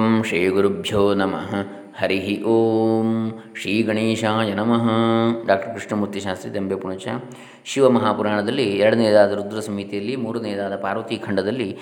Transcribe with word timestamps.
ಓಂ 0.00 0.22
ಶ್ರೀ 0.24 0.48
ಗುರುಭ್ಯೋ 0.48 1.14
ನಮಃ. 1.14 1.54
ಹರಿ 1.98 2.42
ಓಂ 2.42 3.32
ಶ್ರೀ 3.60 3.82
ಗಣೇಶಾಯ 3.82 4.54
ನಮಃ. 4.54 4.86
ಡಾಕ್ಟರ್ 5.46 5.74
ಕೃಷ್ಣಮೂರ್ತಿ 5.74 6.20
ಶಾಸ್ತ್ರಿ 6.20 6.54
ದಂಬೆ 6.54 6.74
ಪುಣಚ. 6.74 7.08
ಶಿವಮಹಾಪುರಾಣದಲ್ಲಿ 7.64 8.64
ಎರಡನೇದಾದ 8.64 9.32
ರುದ್ರ 9.32 9.60
ಸಮಿತಿಯಲ್ಲಿ 9.60 10.16
ಮೂರನೇದಾದ 10.16 10.76
ಪಾರ್ವತಿ 10.76 11.16
ಖಂಡದಲ್ಲಿ 11.16 11.76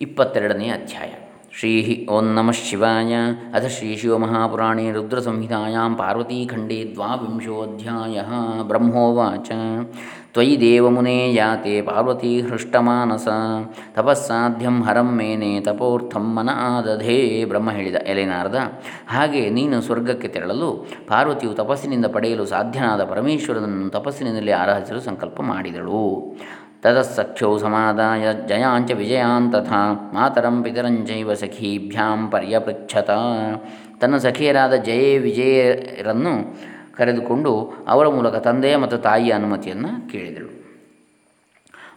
ಇಪ್ಪತ್ತೆರಡನೇ 0.00 0.68
ಅಧ್ಯಾಯ. 0.68 1.08
ಶ್ರೀ 1.58 2.06
ಓಂ 2.10 2.24
ನಮಃ 2.24 2.52
ಶಿವಾಯ. 2.52 3.14
ಅಥ 3.54 3.66
ಶ್ರೀ 3.66 3.96
ಶಿವಮಹಾಪುರಾಣೇ 3.96 4.92
ರುದ್ರಸಂಹಿತಾಯಾಂ 4.92 5.94
ಪಾರ್ವತೀಖಂಡೇ 5.94 6.90
ದ್ವಾವಿಂಶೋಧ್ಯಾಯ 6.94 8.22
ಬ್ರಹ್ಮೋವಾಚ. 8.62 9.50
ತ್ವಯಿ 10.36 10.60
ದೇವಮುನೇ 10.60 11.34
ಯಾತೆ 11.34 11.82
ಪಾರ್ವತಿ 11.82 12.40
ಹೃಷ್ಟಮಾನಸ? 12.40 13.28
ತಪಸ್ಸಾಧ್ಯಂ 13.94 14.82
ಹರಂ 14.82 15.16
ಮೇನೆ 15.16 15.60
ತಪೋರ್ಥಂ 15.60 16.24
ಮನ 16.36 16.50
ಆದಧೇ 16.54 17.44
ಬ್ರಹ್ಮ 17.44 17.70
ಹೇಳಿದ 17.70 17.94
ಎಲೆನಾರದ. 17.94 18.58
ಹಾಗೆ 19.08 19.50
ನೀನು 19.50 19.80
ಸ್ವರ್ಗಕ್ಕೆ 19.80 20.28
ತೆರಳಲು 20.28 20.68
ಪಾರ್ವತಿಯು 21.08 21.54
ತಪಸ್ಸಿನಿಂದ 21.54 22.06
ಪಡೆಯಲು 22.06 22.46
ಸಾಧ್ಯನಾದ 22.46 23.04
ಪರಮೇಶ್ವರನನ್ನು 23.04 23.88
ತಪಸ್ಸಿನಲ್ಲಿ 23.90 24.52
ಆರಾಧಿಸಲು 24.52 25.00
ಸಂಕಲ್ಪ 25.00 25.40
ಮಾಡಿದಳು. 25.40 26.04
ತದಸ್ಸಖ್ಯೌ 26.82 27.58
ಸಮಾದಾಯ 27.58 28.26
ಜಯಾಂಚ 28.48 28.90
ವಿಜಯಾನ್ 28.92 29.52
ತಥಾ 29.52 29.82
ಮಾತರಂ 30.14 30.62
ಪಿತರಂಚೈವ 30.62 31.34
ಸಖೀಭ್ಯಾಂ 31.34 32.30
ಪರ್ಯಪೃಚ್ಛತ. 32.30 33.10
ತನ್ನ 34.00 34.16
ಸಖಿಯರಾದ 34.16 34.74
ಜಯೇ 34.74 35.18
ವಿಜಯರನ್ನು 35.18 36.34
ಕರೆದುಕೊಂಡು 36.98 37.52
ಅವರ 37.88 38.08
ಮೂಲಕ 38.08 38.36
ತಂದೆಯ 38.36 38.76
ಮತ್ತು 38.76 38.98
ತಾಯಿಯ 38.98 39.32
ಅನುಮತಿಯನ್ನು 39.32 40.12
ಕೇಳಿದಳು. 40.12 40.50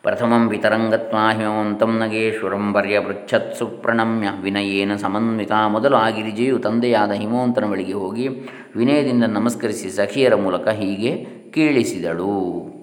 ಪ್ರಥಮಂ 0.02 0.50
ವಿತರಂಗತ್ವಾ 0.50 1.24
ಹಿಮವಂತಂ 1.32 1.98
ನಗೇಶ್ವರಂ 1.98 2.74
ಪರ್ಯಪೃಚ್ಛತ್ 2.74 3.56
ಸುಪ್ರಣಮ್ಯ 3.56 4.28
ವಿನಯೇನ 4.42 4.96
ಸಮನ್ವಿತ 4.96 5.52
ಮೊದಲು 5.68 5.96
ಆ 5.96 6.10
ಗಿರಿಜೆಯು 6.10 6.60
ತಂದೆಯಾದ 6.60 7.12
ಹಿಮವಂತನ 7.12 7.66
ಬಳಿಗೆ 7.66 7.94
ಹೋಗಿ 7.94 8.28
ವಿನಯದಿಂದ 8.76 9.24
ನಮಸ್ಕರಿಸಿ 9.24 9.90
ಸಖಿಯರ 9.90 10.36
ಮೂಲಕ 10.36 10.68
ಹೀಗೆ 10.68 11.12
ಕೇಳಿಸಿದಳು. 11.52 11.52
ಕೀಳಿಸಿದಳು 11.52 12.80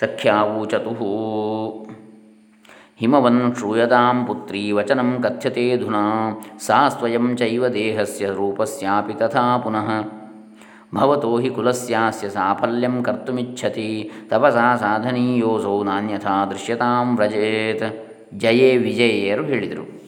ಸಖ್ಯಾವೂಚತು 0.00 0.92
ಹಿಮವನ್ 3.00 3.54
ಶ್ರೂಯತಾಂ 3.56 4.24
ಪುತ್ರಿ 4.24 4.72
ವಚನಂ 4.72 5.10
ಕಥ್ಯತೆ 5.22 5.76
ಧುನಾ. 5.76 6.04
ಸಾ 6.60 6.88
ಸ್ವಯಂ 6.88 7.36
ಚೈವ 7.36 7.68
ದೇಹಸ್ಯ 7.68 8.26
ರೂಪಸ್ಯಾಪಿ 8.26 9.12
ತಥಾ 9.12 9.56
ಪುನಃ. 9.56 10.17
ಭವತೋ 10.94 11.38
ಹಿ 11.38 11.50
ಕುಲಸ್ಯಾಸ್ಯ 11.50 12.28
ಸಾಫಲ್ಯಂ 12.28 13.02
ಕರ್ತುಮಿಚ್ಛತಿ 13.02 14.10
ತಪಸಾ 14.28 14.76
ಸಾಧನೀಯೋಸೌ 14.76 15.82
ನಾನ್ಯಥಾ 15.82 16.46
ದೃಶ್ಯತಾಂ 16.46 17.16
ವ್ರಜೇತ್ 17.16 18.08
ಜಯೇ 18.38 18.76
ವಿಜಯೇರು 18.76 19.44
ಹೇಳಿದರು। 19.44 19.98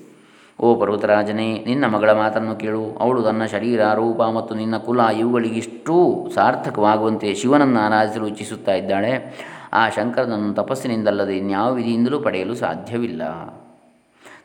ಓ 0.60 0.80
ಪರ್ವತರಾಜನೇ, 0.80 1.64
ನಿನ್ನ 1.66 1.86
ಮಗಳ 1.86 2.12
ಮಾತನ್ನು 2.12 2.56
ಕೇಳು। 2.56 2.96
ಅವಳು 3.00 3.22
ತನ್ನ 3.22 3.44
ಶರೀರ, 3.44 3.94
ರೂಪ 3.94 4.22
ಮತ್ತು 4.22 4.54
ನಿನ್ನ 4.54 4.76
ಕುಲ 4.76 5.00
ಇವುಗಳಿಗಿಷ್ಟೂ 5.00 6.28
ಸಾರ್ಥಕವಾಗುವಂತೆ 6.34 7.34
ಶಿವನನ್ನು 7.34 7.80
ಆರಾಧಿಸಲು 7.80 8.26
ಇಚ್ಛಿಸುತ್ತಾ 8.26 8.72
ಇದ್ದಾಳೆ. 8.72 9.12
ಆ 9.72 9.88
ಶಂಕರನನ್ನು 9.88 10.54
ತಪಸ್ಸಿನಿಂದಲ್ಲದೆ 10.54 11.36
ಇನ್ಯಾವ 11.36 11.74
ವಿಧಿಯಿಂದಲೂ 11.74 12.20
ಪಡೆಯಲು 12.20 12.54
ಸಾಧ್ಯವಿಲ್ಲ. 12.54 13.22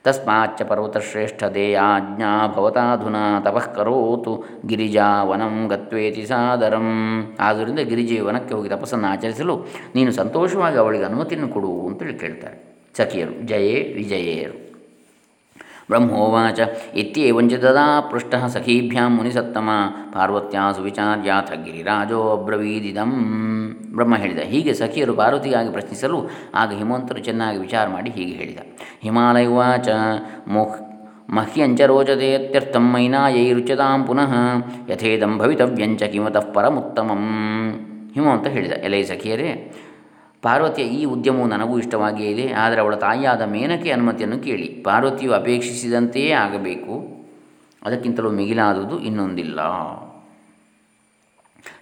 ತಸ್ಮಾಚ್ಚ 0.06 0.62
ಪರ್ವತಶ್ರೇಷ್ಠ 0.62 1.44
ದೇಯಾಜ್ಞಾ 1.44 2.48
ಭವತಾಧುನಾ 2.48 3.40
ತಪಃ 3.40 3.74
ಕರೋತು 3.74 4.44
ಗಿರಿಜಾ 4.66 5.24
ವನಂ 5.24 5.68
ಗತ್ವೇತಿ 5.68 6.26
ಸಾದರಂ 6.26 6.90
ಆದ್ದರಿಂದ 7.40 7.80
ಗಿರಿಜೆಯ 7.80 8.22
ವನಕ್ಕೆ 8.22 8.54
ಹೋಗಿ 8.54 8.70
ತಪಸ್ಸನ್ನು 8.70 9.08
ಆಚರಿಸಲು 9.08 9.66
ನೀನು 9.96 10.12
ಸಂತೋಷವಾಗಿ 10.12 10.78
ಅವಳಿಗೆ 10.78 11.04
ಅನುಮತಿಯನ್ನು 11.04 11.48
ಕೊಡು 11.48 11.88
ಅಂತೇಳಿ 11.88 12.14
ಕೇಳ್ತಾರೆ. 12.14 12.76
ಸಖಿಯರು, 12.98 13.48
ಜಯೇ 13.48 13.94
ವಿಜಯೇರು. 13.98 14.65
ಬ್ರಹ್ಮೋವಾಚ 15.90 16.60
ಇತ್ಯೇವಂಚ 16.96 17.54
ದದಾ 17.64 17.86
ಪೃಷ್ಟ 18.12 18.36
ಸಖೀಭ್ಯಾಂ 18.54 19.12
ಮುನಿಸತ್ತಮ 19.18 19.70
ಪಾರ್ವತ್ಯಾ 20.14 20.64
ಸುವಿಚಾರ್ಯಾಥ 20.72 21.52
ಗಿರಿರಾಜೋ 21.66 22.22
ಅಬ್ರವೀದಿದಂ 22.38 23.12
ಬ್ರಹ್ಮ 23.96 24.16
ಹೇಳಿದ 24.16 24.42
ಹೀಗೆ 24.52 24.74
ಸಖಿಯರು 24.74 25.14
ಪಾರ್ವತಿಗಾಗಿ 25.14 25.72
ಪ್ರಶ್ನಿಸಲು 25.72 26.20
ಆಗ 26.56 26.70
ಹಿಮವಂತರು 26.74 27.20
ಚೆನ್ನಾಗಿ 27.20 27.60
ವಿಚಾರ 27.66 27.86
ಮಾಡಿ 27.88 28.10
ಹೀಗೆ 28.10 28.34
ಹೇಳಿದ. 28.34 28.60
ಹಿಮಾಲಯವಾಚ 29.04 29.88
ಮುಖ್, 30.48 30.78
ಮಹ್ಯಂಚ 31.38 31.82
ರೋಚತೆಯತ್ಯರ್ಥಂ 31.92 32.86
ಮೈನಾಯೈರುಚ್ಯತಾಂ 32.94 34.02
ಪುನಃ 34.08 34.34
ಯಥೇದಂ 34.90 35.34
ಭವಿತವ್ಯಂಚ 35.38 36.04
ಕಿಮತಃ 36.14 36.46
ಪರಮುತ್ತಮಂ। 36.56 37.24
ಹಿಮವಂತ 38.16 38.48
ಹೇಳಿದ, 38.48 38.76
ಎಲೈ 38.88 39.04
ಸಖಿಯರೇ 39.04 39.50
ಪಾರ್ವತಿಯ 40.46 40.86
ಈ 41.00 41.02
ಉದ್ಯಮವು 41.16 41.48
ನನಗೂ 41.54 41.76
ಇಷ್ಟವಾಗಿಯೇ 41.84 42.32
ಇದೆ, 42.36 42.48
ಆದರೆ 42.64 42.80
ಅವಳ 42.84 42.96
ತಾಯಿಯಾದ 43.06 43.44
ಮೇನಕೆ 43.54 43.92
ಅನುಮತಿಯನ್ನು 43.98 44.40
ಕೇಳಿ. 44.48 44.68
ಪಾರ್ವತಿಯು 44.88 45.34
ಅಪೇಕ್ಷಿಸಿದಂತೆಯೇ 45.42 46.32
ಆಗಬೇಕು. 46.46 46.96
ಅದಕ್ಕಿಂತಲೂ 47.82 48.30
ಮಿಗಿಲಾದುದು 48.40 48.98
ಇನ್ನೊಂದಿಲ್ಲ. 49.00 49.60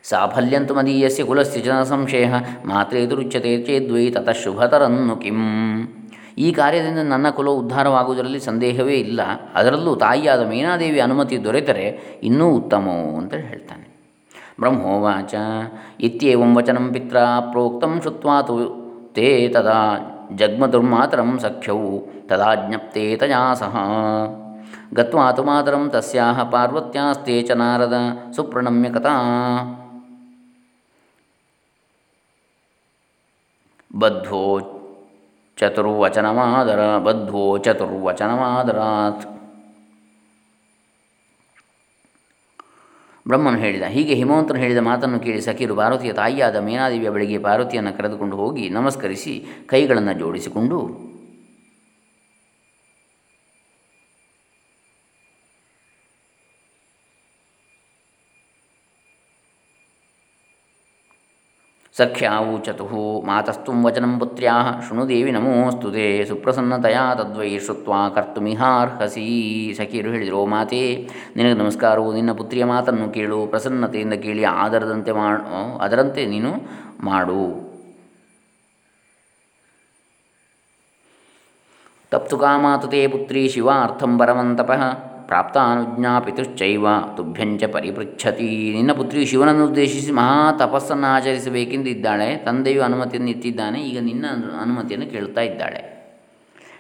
ಸಾಫಲ್ಯಂತು 0.09 0.73
ಮದೀಯಸ್ಯ 0.77 1.23
ಕುಲಸ್ಯ 1.23 1.59
ಜನ 1.61 1.77
ಸಂಶಯ 1.91 2.25
ಮಾತ್ರೇದುರುಚ್ಯತೆ 2.65 3.51
ಚೇದ್ವೈ 3.67 4.05
ತತಃ 4.15 4.37
ಶುಭತರನ್ನು 4.43 5.15
ಕಿಂ. 5.23 5.39
ಈ 6.45 6.47
ಕಾರ್ಯದಿಂದ 6.51 7.01
ನನ್ನ 7.13 7.27
ಕುಲವು 7.29 7.57
ಉದ್ಧಾರವಾಗುವುದರಲ್ಲಿ 7.63 8.39
ಸಂದೇಹವೇ 8.39 8.95
ಇಲ್ಲ. 9.05 9.21
ಅದರಲ್ಲೂ 9.55 9.91
ತಾಯಿಯಾದ 9.95 10.41
ಮೇನಾದೇವಿ 10.51 10.99
ಅನುಮತಿ 10.99 11.37
ದೊರೆತರೆ 11.45 11.87
ಇನ್ನೂ 12.23 12.47
ಉತ್ತಮವು 12.59 13.09
ಅಂತ 13.17 13.33
ಹೇಳ್ತಾನೆ. 13.49 13.85
ಬ್ರಹ್ಮೋವಾಚ 14.59 15.33
ಇತ್ಯೇವಂ 15.99 16.51
ವಚನಂ 16.57 16.85
ಪಿತ್ರ 16.93 17.17
ಪ್ರೋಕ್ತಂ 17.51 17.93
ಶುತ್ವಾ 18.03 18.35
ತು 18.41 18.55
ತೇ 19.15 19.27
ತದಾ 19.47 19.79
ಜಗ್ಮದುರ್ಮಾತರಂ 20.35 21.31
ಸಖ್ಯೌ 21.39 21.79
ತದಾ 22.29 22.49
ಜ್ಞಪ್ತೆ 22.61 23.05
ತಯಾ 23.15 23.41
ಸಹ 23.53 23.75
ಗತ್ವಾ 24.97 25.25
ತು 25.31 25.43
ಮಾತರಂ 25.43 25.83
ತಸ್ಯಾಹ 25.89 26.39
ಪಾರ್ವತ್ಯಾಸ್ತೆ 26.49 27.37
ಚ 27.41 27.57
ನಾರದ 27.61 27.97
ಸುಪ್ರಣಮ್ಯ 28.35 28.89
ಕಥಾ 28.89 29.13
ಬದ್ಧೋ 33.91 34.43
ಚತುರ್ವಚನಮಾದರ 35.57 36.81
ಬದ್ಧೋ 36.99 37.43
ಚತುರ್ವಚನಮಾದರಾತ್ 37.57 39.25
ಬ್ರಹ್ಮನು 43.25 43.57
ಹೇಳಿದ, 43.57 43.85
ಹೀಗೆ 43.95 44.13
ಹಿಮವಂತನು 44.15 44.59
ಹೇಳಿದ 44.59 44.81
ಮಾತನ್ನು 44.89 45.19
ಕೇಳಿ 45.19 45.41
ಸಖಿರು 45.41 45.75
ಪಾರ್ವತಿಯ 45.75 46.13
ತಾಯಿಯಾದ 46.13 46.57
ಮೇನಾದೇವಿಯ 46.67 47.09
ಬಳಿಗೆ 47.09 47.37
ಪಾರ್ವತಿಯನ್ನು 47.37 47.97
ಕರೆದುಕೊಂಡು 47.97 48.35
ಹೋಗಿ 48.35 48.65
ನಮಸ್ಕರಿಸಿ 48.69 49.33
ಕೈಗಳನ್ನು 49.69 50.13
ಜೋಡಿಸಿಕೊಂಡು 50.19 50.79
ಸಖ್ಯಾವೂಚತು 61.97 62.85
ಮಾತಸ್ತು 63.25 63.71
ವಚನಂ 63.83 64.19
ಪುತ್ರ್ಯಾ 64.19 64.81
ಶೃಣುದೇವಿ 64.87 65.31
ನಮೋಸ್ತು 65.31 65.91
ತೇ 65.91 66.25
ಸುಪ್ರಸನ್ನತೆಯ 66.25 66.97
ತದ್ವೈ 67.15 67.59
ಶ್ರುತ್ವ 67.59 67.93
ಕರ್ತುಮಿಹಾರ್ಹಸಿ 68.15 69.25
ಸಖಿಯರು 69.77 70.11
ಹೇಳಿದರು 70.11 70.45
ಮಾತೆ, 70.45 71.09
ನಿನಗೆ 71.35 71.53
ನಮಸ್ಕಾರವು, 71.53 72.13
ನಿನ್ನ 72.13 72.31
ಪುತ್ರಿಯ 72.31 72.65
ಮಾತನ್ನು 72.65 73.09
ಕೇಳು, 73.09 73.45
ಪ್ರಸನ್ನತೆಯಿಂದ 73.47 74.13
ಕೇಳಿ, 74.13 74.43
ಆದರದಂತೆ 74.43 75.11
ಮಾಡು 75.11 75.77
ಅದರಂತೆ 75.77 76.25
ನೀನು 76.25 76.53
ಮಾಡು. 77.03 77.73
ತಪ್ತು 82.11 82.37
ಕಾಮಾತು 82.37 82.87
ತೇ 82.87 83.07
ಪುತ್ರಿ 83.07 83.49
ಶಿವಾರ್ಥಂ 83.49 84.17
ಪರಮಂತಪಃ 84.17 85.12
ಪ್ರಾಪ್ತಾನುಜ್ಞಾಪಿತುಶ್ಚೈವ, 85.27 86.85
ತುಭ್ಯಂಚ 87.17 87.63
ಪರಿಪೃಚ್ಛತಿ. 87.63 88.73
ನಿನ್ನ 88.75 88.91
ಪುತ್ರಿಯು 88.91 89.25
ಶಿವನನ್ನು 89.25 89.67
ಉದ್ದೇಶಿಸಿ 89.67 90.11
ಮಹಾ 90.11 90.51
ತಪಸ್ಸನ್ನು 90.51 91.07
ಆಚರಿಸಬೇಕೆಂದಿದ್ದಾಳೆ. 91.07 92.35
ತಂದೆಯು 92.35 92.83
ಅನುಮತಿಯನ್ನು 92.83 93.29
ಇತ್ತಿದ್ದಾನೆ 93.29 93.81
ಈಗ 93.81 93.99
ನಿನ್ನ 94.01 94.25
ಅನುಮತಿಯನ್ನು 94.61 95.11
ಕೇಳ್ತಾ 95.11 95.41
ಇದ್ದಾಳೆ. 95.41 95.93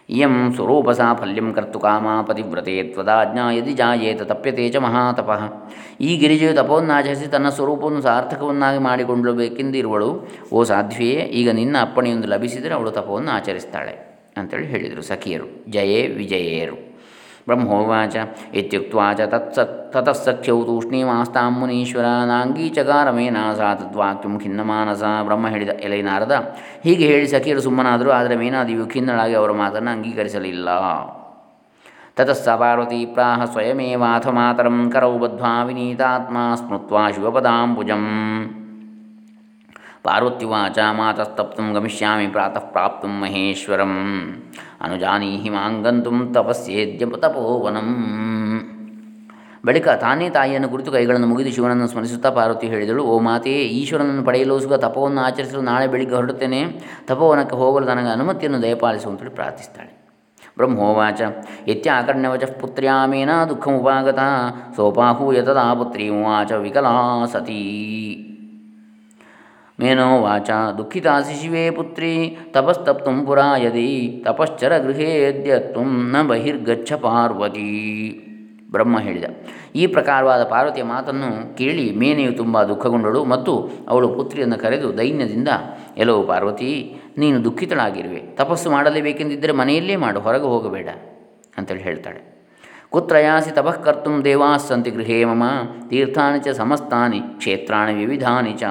ಇಯಂ 0.09 0.53
ಸ್ವರೂಪ 0.55 0.89
ಸಾಫಲ್ಯಂ 0.89 1.53
ಕರ್ತು 1.53 1.79
ಕಾಮ 1.79 2.07
ಪತಿವ್ರತೆ 2.21 2.83
ತ್ವದಾಜ್ಞಾ 2.83 3.51
ಯದಿ 3.51 3.73
ಜಾಯೇತ 3.73 4.21
ತಪ್ಯತೆ 4.21 4.69
ಚ 4.69 4.75
ಮಹಾತಪಃ. 4.75 5.71
ಈ 6.01 6.17
ಗಿರಿಜೆಯು 6.17 6.53
ತಪವನ್ನಾಚರಿಸಿ 6.53 7.27
ತನ್ನ 7.27 7.49
ಸ್ವರೂಪವನ್ನು 7.49 8.01
ಸಾರ್ಥಕವನ್ನಾಗಿ 8.01 8.79
ಮಾಡಿಕೊಳ್ಳಬೇಕೆಂದಿರುವಳು. 8.79 10.27
ಓ 10.53 10.63
ಸಾಧ್ವಿಯೇ, 10.63 11.21
ಈಗ 11.21 11.49
ನಿನ್ನ 11.49 11.77
ಅಪ್ಪಣೆಯೊಂದು 11.81 12.27
ಲಭಿಸಿದರೆ 12.27 12.73
ಅವಳು 12.73 12.91
ತಪವನ್ನು 12.91 13.31
ಆಚರಿಸ್ತಾಳೆ. 13.31 14.13
ಅಂತೇಳಿ 14.37 14.67
ಹೇಳಿದರು 14.67 15.01
ಸಖಿಯರು. 15.01 15.71
ಜಯೇ 15.71 16.07
ವಿಜಯೇರು. 16.07 16.92
ಬ್ರಹ್ಮೋವಾಚ 17.47 18.15
ಇತ್ಯುಕ್ತ್ವಾ 18.53 19.13
ಚ 19.13 19.21
ತತ್ಸ 19.21 19.59
ತತಸ್ಸಖ್ಯೌ 19.59 20.63
ತೂಷ್ಣೀಮಾಸ್ತಾಂ 20.63 21.59
ಮುನೀಶ್ವರ 21.59 22.05
ನಾಂಗೀಚಕಾರ 22.05 23.11
ಮೇನಾಸ 23.11 23.59
ತದ್ವಾಕ್ಯಂ 23.59 24.39
ಖಿನ್ನಮಾನಸ 24.39 25.03
ಬ್ರಹ್ಮ 25.23 25.47
ಹೇಳಿದ 25.47 25.69
ಎಲೆ 25.69 26.01
ನಾರದ 26.01 26.57
ಹೀಗೆ 26.83 27.07
ಹೇಳಿ 27.07 27.27
ಸಖಿಯರು 27.27 27.61
ಸುಮ್ಮನಾದರು 27.61 28.11
ಆದರೆ 28.11 28.35
ಮೇನಾದಿಯು 28.35 28.85
ಖಿನ್ನಳಾಗಿ 28.85 29.33
ಅವರ 29.33 29.51
ಮಾತನ್ನು 29.51 29.91
ಅಂಗೀಕರಿಸಲಿಲ್ಲ. 29.91 30.69
ತತಸ್ಸ 32.15 32.49
ಪಾರ್ವತಿ 32.49 33.05
ಪ್ರಾಹ 33.05 33.45
ಸ್ವಯಮೇವಾಥ 33.45 34.27
ಮಾತರಂ 34.27 34.91
ಕರೌ 34.91 35.17
ಬದ್ಧ್ವಾ 35.17 35.63
ವಿನೀತಾತ್ಮ 35.63 36.37
ಸ್ಮೃತ್ವಾ 36.55 37.11
ಶಿವಪದಾಂಬುಜಂ. 37.11 38.03
ಪಾರ್ವತ್ಯುವಾಚ 40.05 40.79
ಮಾತಸ್ತಪ್ತು 40.99 41.73
ಗಮಿಷ್ಯಾಮಿ 41.73 42.27
ಪ್ರಾತಃ 42.27 42.65
ಪ್ರಾಪ್ತು 42.73 43.07
ಮಹೇಶ್ವರಂ. 43.21 43.93
ಅನುಜಾನೀಹಿ 44.81 45.49
ಮಾಂಗಂತು 45.49 46.11
ತಪಸ್ಸೇದ್ಯ 46.33 47.05
ತಪೋವನಂ 47.23 47.89
ಬಳಿಕ 49.65 49.87
ತಾನೇ 49.87 50.29
ತಾಯಿಯನ್ನು 50.29 50.69
ಕುರಿತು 50.69 50.91
ಕೈಗಳನ್ನು 50.91 51.27
ಮುಗಿದು 51.27 51.51
ಶಿವನನ್ನು 51.51 51.87
ಸ್ಮರಿಸುತ್ತಾ 51.87 52.29
ಪಾರ್ವತಿ 52.29 52.67
ಹೇಳಿದಳು, 52.67 53.03
ಓ 53.03 53.13
ಮಾತೆಯೇ 53.19 53.61
ಈಶ್ವರನನ್ನು 53.79 54.23
ಪಡೆಯಲು 54.23 54.55
ಸುಖ 54.59 54.73
ತಪವನ್ನು 54.73 55.21
ಆಚರಿಸಲು 55.21 55.61
ನಾಳೆ 55.61 55.87
ಬೆಳಿಗ್ಗೆ 55.87 56.15
ಹೊರಡುತ್ತೇನೆ. 56.15 56.59
ತಪೋವನಕ್ಕೆ 57.07 57.55
ಹೋಗಲು 57.55 57.85
ನನಗೆ 57.85 58.07
ಅನುಮತಿಯನ್ನು 58.07 58.59
ದಯಪಾಲಿಸುವಂತೇಳಿ 58.61 59.31
ಪ್ರಾರ್ಥಿಸ್ತಾಳೆ. 59.31 59.91
ಬ್ರಹ್ಮೋವಾಚ 60.57 61.21
ಇತ್ಯಾಕರ್ಣ್ಯವಚ 61.67 62.43
ಪುತ್ರ್ಯಾಮೇನ 62.43 63.31
ದುಃಖಮುಪಾಗತ, 63.49 64.19
ಸೋಪಾಹೂಯ 64.75 65.41
ತದಾ 65.41 65.73
ಪುತ್ರಿ 65.73 66.07
ಉವಾಚ 66.09 66.51
ವಿಕಲಾ 66.51 66.93
ಸತೀ 67.25 67.61
ಶಿವೇ 71.41 71.69
ಪುತ್ರಿ 71.69 72.37
ತಪಸ್ತಪ್ತು 72.51 73.25
ಪುರಾ 73.25 73.57
ಯದಿ 73.57 74.21
ತಪಶ್ಚರ 74.25 74.77
ಗೃಹೇದ್ಯ 74.77 75.53
ನ 76.11 76.21
ಬಹಿರ್ಗಚ್ಛ 76.21 76.93
ಪಾರ್ವತಿ 76.93 77.69
ಬ್ರಹ್ಮ 78.71 78.99
ಹೇಳಿದ. 78.99 79.23
ಈ 79.75 79.87
ಪ್ರಕಾರವಾದ 79.87 80.43
ಪಾರ್ವತಿಯ 80.43 80.83
ಮಾತನ್ನು 80.83 81.57
ಕೇಳಿ 81.57 81.91
ಮೇನೆಯು 81.91 82.31
ತುಂಬ 82.31 82.63
ದುಃಖಗೊಂಡಳು 82.63 83.25
ಮತ್ತು 83.25 83.71
ಅವಳು 83.87 84.09
ಪುತ್ರಿಯನ್ನು 84.09 84.57
ಕರೆದು 84.57 84.97
ದೈನ್ಯದಿಂದ, 84.97 85.47
ಎಲ್ಲೋ 85.97 86.23
ಪಾರ್ವತಿ, 86.23 86.95
ನೀನು 87.17 87.43
ದುಃಖಿತಳಾಗಿರುವೆ. 87.43 88.21
ತಪಸ್ಸು 88.35 88.71
ಮಾಡಲೇಬೇಕೆಂದಿದ್ದರೆ 88.71 89.51
ಮನೆಯಲ್ಲೇ 89.51 89.95
ಮಾಡು, 89.95 90.19
ಹೊರಗೆ 90.19 90.43
ಹೋಗಬೇಡ 90.43 90.87
ಅಂತೇಳಿ 91.57 91.81
ಹೇಳ್ತಾಳೆ. 91.81 92.32
ಕುತ್ರಯಾಸಿ 92.93 93.51
ತಪಃ 93.51 93.71
ಕರ್ತುಂ 93.71 94.23
ದೇವಾಸ್ಸಂತಿ 94.23 94.91
ಗೃಹೇ 94.91 95.23
ಮಮ 95.25 95.43
ತೀರ್ಥಾನಿ 95.89 96.39
ಚ 96.39 96.47
ಸಮಸ್ತಾನಿ 96.47 97.19
ಕ್ಷೇತ್ರಾಣಿ 97.19 97.93
ವಿವಿಧಾನಿ 97.93 98.53
ಚ 98.53 98.63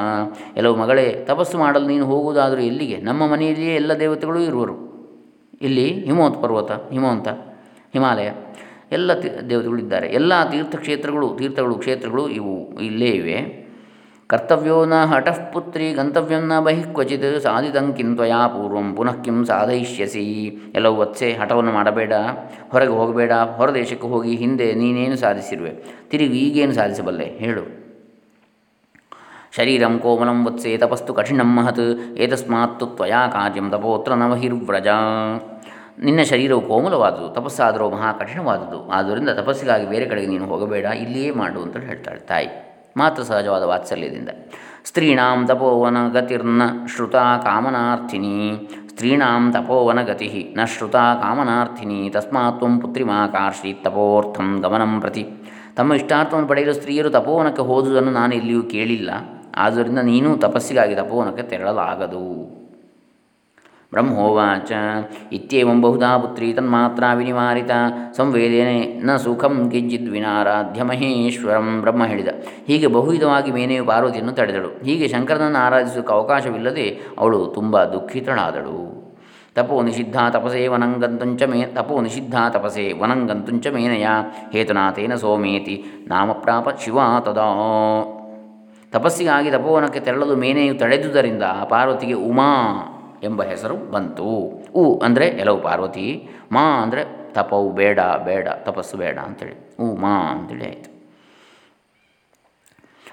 ಎಲ್ಲವು 0.56 0.76
ಮಗಳೇ 0.76 1.24
ತಪಸ್ಸು 1.28 1.58
ಮಾಡಲು 1.58 1.86
ನೀನು 1.86 2.06
ಹೋಗುವುದಾದರೂ 2.06 2.60
ಎಲ್ಲಿಗೆ? 2.60 2.96
ನಮ್ಮ 2.96 3.26
ಮನೆಯಲ್ಲಿಯೇ 3.26 3.74
ಎಲ್ಲ 3.74 3.92
ದೇವತೆಗಳು 3.92 4.40
ಇರುವರು. 4.40 4.76
ಇಲ್ಲಿ 5.62 6.04
ಹಿಮವಂತ 6.04 6.38
ಪರ್ವತ, 6.38 6.72
ಹಿಮವಂತ, 6.90 7.28
ಹಿಮಾಲಯ, 7.92 8.30
ಎಲ್ಲ 8.92 9.12
ದೇವತೆಗಳಿದ್ದಾರೆ 9.50 10.08
ಎಲ್ಲ 10.08 10.50
ತೀರ್ಥಕ್ಷೇತ್ರಗಳು, 10.50 11.28
ತೀರ್ಥಗಳು, 11.38 11.74
ಕ್ಷೇತ್ರಗಳು 11.74 12.28
ಇವು, 12.28 12.78
ಇಲ್ಲೇ 12.80 13.06
ಇವೆ. 13.06 13.61
ಕರ್ತವ್ಯೋ 14.32 14.84
ನ 14.84 14.94
ಹಠಃ 15.04 15.38
ಪುತ್ರಿ 15.52 15.92
ಗಂತವ್ಯಂ 15.92 16.44
ನ 16.48 16.60
ಬಹಿಃ 16.60 16.92
ಕ್ವಚಿತ್ 16.92 17.40
ಸಾಧಿತಂ 17.42 17.92
ಕಿಂತ್ವಯಾ 17.92 18.46
ಪೂರ್ವಂ 18.46 18.94
ಪುನಃ 18.94 19.22
ಕಿಂ 19.22 19.44
ಸಾಧಯಿಷ್ಯಸಿ. 19.44 20.24
ಎಲ್ಲವೂ 20.74 20.96
ವತ್ಸೆ 20.96 21.32
ಹಠವನ್ನು 21.32 21.72
ಮಾಡಬೇಡ, 21.72 22.12
ಹೊರಗೆ 22.70 22.90
ಹೋಗಬೇಡ 22.90 23.32
ಹೊರದೇಶಕ್ಕೆ 23.32 24.06
ಹೋಗಿ 24.06 24.36
ಹಿಂದೆ 24.36 24.74
ನೀನೇನು 24.74 25.16
ಸಾಧಿಸಿರುವೆ? 25.16 25.72
ತಿರುಗಿ 26.10 26.38
ಈಗೇನು 26.38 26.72
ಸಾಧಿಸಬಲ್ಲೆ? 26.72 27.24
ಹೇಳು. 27.24 27.64
ಶರೀರಂ 29.56 29.98
ಕೋಮಲಂ 29.98 30.46
ವತ್ಸೆ 30.46 30.78
ತಪಸ್ತು 30.78 31.14
ಕಠಿಣಂ 31.14 31.56
ಮಹತ್, 31.56 32.16
ಏತಸ್ಮಾತ್ತು 32.16 32.86
ತ್ವಯಾ 32.86 33.28
ಕಾರ್ಯಂ 33.28 33.70
ತಪೋತ್ರ 33.70 34.14
ನವಹಿರ್ವ್ರಜ. 34.14 34.88
ನಿನ್ನ 35.98 36.22
ಶರೀರವು 36.22 36.60
ಕೋಮಲವಾದುದು, 36.60 37.28
ತಪಸ್ಸಾದರೂ 37.28 37.90
ಮಹಾ 37.90 38.12
ಕಠಿಣವಾದುದು. 38.12 38.88
ಆದ್ದರಿಂದ 38.88 39.28
ತಪಸ್ಸಿಗಾಗಿ 39.28 39.88
ಬೇರೆ 39.88 40.04
ಕಡೆಗೆ 40.04 40.26
ನೀನು 40.26 40.46
ಹೋಗಬೇಡ, 40.46 40.84
ಇಲ್ಲಿಯೇ 40.84 41.30
ಮಾಡು 41.30 41.62
ಅಂತ 41.62 41.76
ಹೇಳ್ತಾಳೆ 41.76 42.20
ತಾಯಿ. 42.20 42.71
ಮಾತೃ 42.96 43.22
ಸಹಜವಾದ 43.22 43.62
ವಾತ್ಸಲ್ಯದಿಂದ. 43.62 44.28
ಸ್ತ್ರೀಣಾಂ 44.84 45.46
ತಪೋವನ 45.46 45.96
ಗತಿರ್ನ 46.12 46.62
ಶ್ರುತ 46.86 47.16
ಕಾಮನಾರ್ಥಿನಿ. 47.16 48.68
ಸ್ತ್ರೀಣಾಂ 48.88 49.52
ತಪೋವನ 49.52 50.02
ಗತಿ 50.02 50.54
ನ 50.56 50.64
ಶ್ರುತ 50.64 50.96
ಕಾಮನಾರ್ಥಿನಿ. 50.96 52.10
ತಸ್ಮಾತ್ 52.10 52.58
ತ್ವಂ 52.58 52.80
ಪುತ್ರಿಮಾಕಾರ್ಷಿ 52.80 53.72
ತಪೋರ್ಥಂ 53.72 54.60
ಗಮನಂ 54.60 55.00
ಪ್ರತಿ. 55.00 55.26
ತಮ್ಮ 55.76 55.94
ಇಷ್ಟಾರ್ಥವನ್ನು 55.94 56.48
ಪಡೆಯಲು 56.48 56.72
ಸ್ತ್ರೀಯರು 56.72 57.10
ತಪೋವನಕ್ಕೆ 57.10 57.62
ಹೋದುದನ್ನು 57.62 58.10
ನಾನು 58.10 58.34
ಎಲ್ಲಿಯೂ 58.34 58.62
ಕೇಳಿಲ್ಲ. 58.62 59.10
ಆದ್ದರಿಂದ 59.56 59.98
ನೀನು 59.98 60.36
ತಪಸ್ಸಿಗಾಗಿ 60.36 60.94
ತಪೋವನಕ್ಕೆ 60.94 61.42
ತೆರಳಲಾಗದು. 61.42 62.61
ಬ್ರಹ್ಮೋವಾಚ 63.92 64.72
ಇತ್ಯೇವಂ 65.32 65.82
ಬಹುಧಾ 65.82 66.10
ಪುತ್ರಿ 66.18 66.52
ತನ್ಮಾತ್ರ 66.52 67.04
ವಿನಿವಾರಿತ 67.14 67.70
ಸಂವೇದನೆ 68.16 68.78
ನ 69.04 69.16
ಸುಖಂ 69.16 69.70
ಕಿಂಚಿತ್ 69.70 70.08
ವಿನಾರಾಧ್ಯ 70.10 70.82
ಮಹೇಶ್ವರಂ 70.82 71.80
ಬ್ರಹ್ಮ 71.80 72.06
ಹೇಳಿದ। 72.06 72.28
ಹೀಗೆ 72.66 72.86
ಬಹುವಿಧವಾಗಿ 72.86 73.50
ಮೇನೆಯು 73.52 73.84
ಪಾರ್ವತಿಯನ್ನು 73.84 74.32
ತಡೆದಳು। 74.32 74.70
ಹೀಗೆ 74.84 75.08
ಶಂಕರನನ್ನು 75.08 75.58
ಆರಾಧಿಸೋಕೆ 75.58 76.12
ಅವಕಾಶವಿಲ್ಲದೆ 76.12 76.86
ಅವಳು 77.18 77.40
ತುಂಬ 77.46 77.84
ದುಃಖಿತಳಾದಳು. 77.84 78.78
ತಪೋ 79.54 79.82
ನಿಷಿದ್ಧ 79.82 80.16
ತಪಸೇ 80.30 80.66
ವನಂಗಂತುಂಚ 80.66 81.42
ಮೇ 81.42 81.62
ತಪೋ 81.74 82.00
ನಿಷಿದ್ಧ 82.00 82.34
ತಪಸೇ 82.50 82.84
ವನಂಗಂತುಂಚ 83.00 83.66
ಮೇನಯ 83.66 84.06
ಹೇತುನಾಥೇನ 84.52 85.14
ಸೋಮೇತಿ 85.14 85.76
ನಾಮ 86.06 86.32
ಪ್ರಾಪ 86.32 86.68
ಶಿವ 86.84 86.98
ತದಾ। 87.20 87.48
ತಪಸ್ಸಿಗಾಗಿ 88.92 89.50
ತಪೋವನಕ್ಕೆ 89.50 90.00
ತೆರಳಲು 90.00 90.36
ಮೇನೆಯು 90.36 90.74
ತಡೆದುದರಿಂದ 90.74 91.42
ಪಾರ್ವತಿಗೆ 91.42 92.16
ಉಮಾ 92.30 92.48
ಎಂಬ 93.22 93.42
ಹೆಸರು 93.42 93.76
ಬಂತು. 93.90 94.24
ಉ 94.74 94.98
ಅಂದರೆ 94.98 95.26
ಎಲವು 95.26 95.60
ಪಾರ್ವತಿ, 95.60 96.28
ಮಾ 96.52 96.60
ಅಂದರೆ 96.60 97.32
ತಪವು, 97.32 97.72
ಬೇಡ 97.72 98.00
ಬೇಡ, 98.24 98.48
ತಪಸ್ಸು 98.48 98.96
ಬೇಡ 98.96 99.18
ಅಂಥೇಳಿ 99.18 99.74
ಉ, 99.80 99.96
ಮಾ 99.96 100.14
ಅಂತೇಳಿ 100.30 100.64
ಆಯಿತು. 100.64 100.92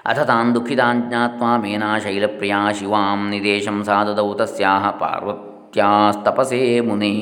ಅಥ 0.06 0.18
ತಾನ್ 0.18 0.54
ದುಃಖಿತಾನ್ 0.54 1.08
ಜ್ಞಾತ್ವಾ 1.08 1.56
ಮೇನಾ 1.56 1.98
ಶೈಲಪ್ರಿಯ 1.98 2.54
ಶಿವಾಂ 2.78 3.30
ನಿದೇಶಂ 3.30 3.84
ಸಾಧದೌ 3.84 4.34
ತಸ್ಯಾಹ 4.34 4.90
ಪಾರ್ವತ್ಯಾಸ್ತಪಸೇ 4.90 6.80
ಮುನಿ. 6.80 7.12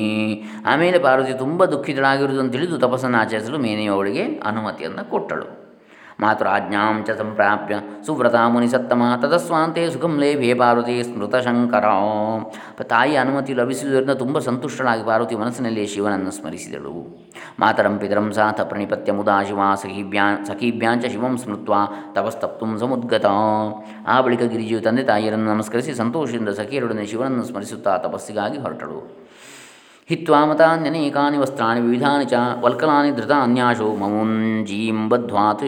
ಆಮೇಲೆ 0.65 0.99
ಪಾರ್ವತಿ 0.99 1.33
ತುಂಬ 1.33 1.65
ದುಃಖಿತಳಾಗಿರುವುದನ್ನು 1.65 2.51
ತಿಳಿದು 2.51 2.77
ತಪಸ್ಸನ್ನು 2.77 3.17
ಆಚರಿಸಲು 3.17 3.57
ಮೇನೆಯವಳಿಗೆ 3.57 4.23
ಅನುಮತಿಯನ್ನು 4.23 5.09
ಕೊಟ್ಟಳು. 5.09 5.68
ಮಾತುರಾಜ್ಞಾಂ 6.21 7.03
ಚ 7.07 7.09
ಸಂಪ್ರಾಪ್ಯ. 7.09 7.75
ಸುವ್ರತಾ 8.05 8.41
ಮುನಿಸತ್ತಮ 8.49 9.03
ತದಸ್ವಾಂತೆ 9.21 9.83
ಸುಖಂ 9.93 10.13
ಲೇಭೆ 10.19 10.53
ಪಾರ್ವತಿ 10.53 10.95
ಸ್ಮೃತಶಂಕರ. 11.03 11.85
ತಾಯಿ 12.83 13.15
ಅನುಮತಿ 13.15 13.53
ಲಭಿಸುವುದರಿಂದ 13.53 14.11
ತುಂಬ 14.11 14.39
ಸಂತುಷ್ಟಳಾಗಿ 14.39 15.05
ಪಾರ್ವತಿ 15.05 15.35
ಮನಸ್ಸಿನಲ್ಲಿ 15.35 15.85
ಶಿವನನ್ನು 15.87 16.31
ಸ್ಮರಿಸಿದಳು. 16.31 16.95
ಮಾತರಂ 17.59 17.97
ಪಿತರಂ 17.97 18.31
ಸಾಥ 18.31 18.61
ಪ್ರಣಿಪತ್ಯ 18.61 19.11
ಮುದಾ 19.11 19.37
ಶಿವ 19.43 19.59
ಸಖೀಭ್ಯಾ, 19.83 20.25
ಸಖೀಭ್ಯಾಂಚ 20.47 21.05
ಶಿವಂ 21.05 21.37
ಸ್ಮೃತ್ವ 21.37 21.73
ತಪಸ್ತಪ್ತು 22.13 22.77
ಸಮುದ್ಗತ. 22.77 23.25
ಆ 24.07 24.21
ಬಳಿಕ 24.21 24.43
ಗಿರಿಜಿಯು 24.43 24.81
ತಂದೆ 24.81 25.03
ತಾಯಿಯರನ್ನು 25.03 25.49
ನಮಸ್ಕರಿಸಿ 25.55 25.93
ಸಂತೋಷದಿಂದ 25.93 26.49
ಸಖಿಯರೊಡನೆ 26.49 27.05
ಶಿವನನ್ನು 27.05 27.43
ಸ್ಮರಿಸುತ್ತಾ 27.43 27.97
ತಪಸ್ಸಿಗಾಗಿ 27.97 28.57
ಹೊರಟಳು. 28.57 29.28
ಮತಾನ್ಯನೇಕಾನಿ 30.49 31.37
ವಸ್ತ್ರಾಣಿ 31.41 31.79
ವಿವಿಧಾನಿ 31.85 32.25
ಚ 32.31 32.35
ವಲ್ಕಲಾನಿ 32.63 33.09
ಧೃತಾನ್ಯಾಶೋ 33.17 33.87
ಮಮುಂಜೀಂ 33.99 34.99
ಬದ್ವಾತ್ 35.09 35.65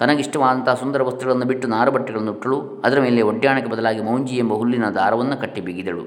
ತನಗಿಷ್ಟವಾದಂಥ 0.00 0.70
ಸುಂದರ 0.80 1.02
ವಸ್ತ್ರಗಳನ್ನು 1.08 1.46
ಬಿಟ್ಟು 1.50 1.66
ನಾರಬಟ್ಟೆಗಳನ್ನು 1.74 2.32
ಉಟ್ಟಳು, 2.34 2.58
ಅದರ 2.86 2.98
ಮೇಲೆ 3.04 3.22
ಒಡ್ಯಾಣಕ್ಕೆ 3.30 3.70
ಬದಲಾಗಿ 3.74 4.02
ಮೌಂಜಿ 4.08 4.34
ಎಂಬ 4.42 4.56
ಹುಲ್ಲಿನ 4.60 4.88
ದಾರವನ್ನು 4.98 5.36
ಕಟ್ಟಿ 5.42 5.60
ಬಿಗಿದಳು. 5.66 6.04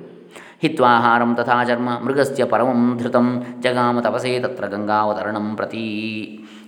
ಹಿತ್ವಾಹಾರಂ 0.63 1.31
ತಥಾ 1.39 1.57
ಚರ್ಮ, 1.69 1.89
ಮೃಗಸ್ಯ 2.06 2.45
ಪರಮಂ 2.51 2.81
ಧೃತಂ, 3.00 3.30
ಜಗಾಮ 3.63 4.03
ತಪಸೇ 4.07 4.33
ತತ್ರ 4.44 4.68
ಗಂಗಾವತರಣಂ 4.74 5.48
ಪ್ರತಿ. 5.62 5.86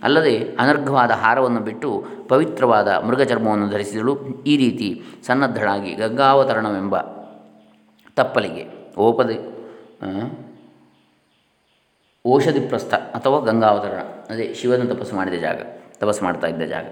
ಅಲ್ಲದೆ 0.07 0.35
ಅನರ್ಘವಾದ 0.63 1.11
ಹಾರವನ್ನು 1.23 1.61
ಬಿಟ್ಟು 1.67 1.91
ಪವಿತ್ರವಾದ 2.31 2.87
ಮೃಗಚರ್ಮವನ್ನು 3.09 3.67
ಧರಿಸಿದಳು. 3.75 4.15
ಈ 4.51 4.55
ರೀತಿ 4.63 4.89
ಸನ್ನದ್ಧಳಾಗಿ 5.27 5.93
ಗಂಗಾವತರಣವೆಂಬ 6.01 6.95
ತಪ್ಪಲಿಗೆ. 8.19 8.65
ಓಪದೆ 9.07 9.37
ಓಷಧಿ 12.25 12.59
ಪ್ರಸ್ಥ 12.59 12.93
ಅಥವಾ 12.93 13.37
ಗಂಗಾವತರಣ. 13.45 14.01
ಅದೇ 14.29 14.53
ಶಿವನ 14.53 14.93
ತಪಸ್ಸು 14.93 15.15
ಮಾಡಿದ 15.15 15.37
ಜಾಗ, 15.41 15.59
ತಪಸ್ಸು 15.99 16.25
ಮಾಡ್ತಾ 16.25 16.47
ಇದ್ದ 16.47 16.61
ಜಾಗ. 16.61 16.87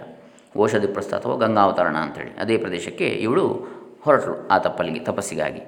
ಓಷಧಿ 0.58 0.88
ಪ್ರಸ್ಥ 0.88 1.14
ಅಥವಾ 1.14 1.36
ಗಂಗಾವತರಣ 1.36 1.96
ಅಂಥೇಳಿ 1.98 2.32
ಅದೇ 2.42 2.58
ಪ್ರದೇಶಕ್ಕೆ 2.58 3.08
ಇವಳು 3.28 3.46
ಹೊರಟಳು 4.04 4.48
ಆ 4.48 4.58
ತಪ್ಪಲಿಗೆ, 4.58 5.00
ತಪಸ್ಸಿಗಾಗಿ. 5.00 5.62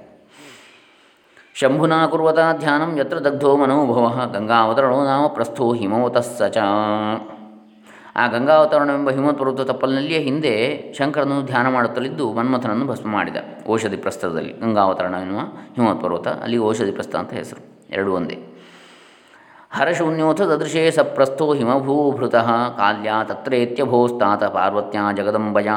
ಶಂಭುನಾ 1.54 2.08
ಕುರ್ವತ 2.08 2.40
ಧ್ಯಾನಂ 2.60 2.98
ಯತ್ರ 2.98 3.20
ದಗ್ಧೋ 3.20 3.58
ಮನೋಭವ 3.58 4.08
ಗಂಗಾವತರಣೋ 4.34 5.06
ನಾಮ 5.06 5.28
ಪ್ರಸ್ಥೋ 5.28 5.74
ಹಿಮವತಸ್ಸ 5.74 6.42
ಆ 8.18 8.28
ಗಂಗಾವತರಣವೆಂಬ 8.28 9.10
ಹಿಮವತ್ 9.10 9.40
ಪರ್ವತ 9.40 9.62
ತಪ್ಪಲಿನಲ್ಲಿಯೇ 9.62 10.20
ಹಿಂದೆ 10.20 10.54
ಶಂಕರನು 10.94 11.46
ಧ್ಯಾನ 11.46 11.70
ಮಾಡುತ್ತಲಿದ್ದು 11.70 12.34
ಮನ್ಮಥನನ್ನು 12.34 12.86
ಭಸ್ಮ 12.86 13.10
ಮಾಡಿದ. 13.10 13.36
ಔಷಧಿ 13.70 13.98
ಪ್ರಸ್ಥದಲ್ಲಿ 13.98 14.54
ಗಂಗಾವತರಣ 14.54 15.16
ಎನ್ನುವ 15.22 15.40
ಹಿಮವತ್ 15.76 16.02
ಪರ್ವತ, 16.02 16.28
ಅಲ್ಲಿ 16.28 16.58
ಔಷಧಿ 16.58 16.92
ಪ್ರಸ್ಥ 16.92 17.16
ಅಂತ 17.16 17.34
ಹೆಸರು. 17.34 17.94
ಎರಡು 17.94 18.14
ಒಂದೇ. 18.14 18.57
ಹರಶೂನ್ಯೋಥ 19.78 20.42
ದದೃಶೇ 20.42 20.92
ಸಪ್ರಸ್ಥೋ 20.92 21.54
ಹಿಮಭೂಭೃತ 21.54 22.36
ಕಾಲ್ಯ 22.78 23.10
ತತ್ರೇತ್ಯಭೋಸ್ತಾತ 23.24 24.44
ಪಾರ್ವತ್ಯ 24.44 25.00
ಜಗದಂಬಯ 25.18 25.70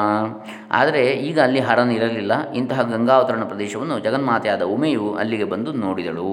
ಆದರೆ 0.71 1.03
ಈಗ 1.27 1.39
ಅಲ್ಲಿ 1.39 1.59
ಹರನಿರಲಿಲ್ಲ 1.59 2.51
ಇಂತಹ 2.51 2.81
ಗಂಗಾವತರಣ 2.81 3.43
ಪ್ರದೇಶವನ್ನು 3.43 3.99
ಜಗನ್ಮಾತೆಯಾದ 3.99 4.61
ಉಮೆಯು 4.61 5.13
ಅಲ್ಲಿಗೆ 5.13 5.43
ಬಂದು 5.43 5.73
ನೋಡಿದಳು. 5.73 6.31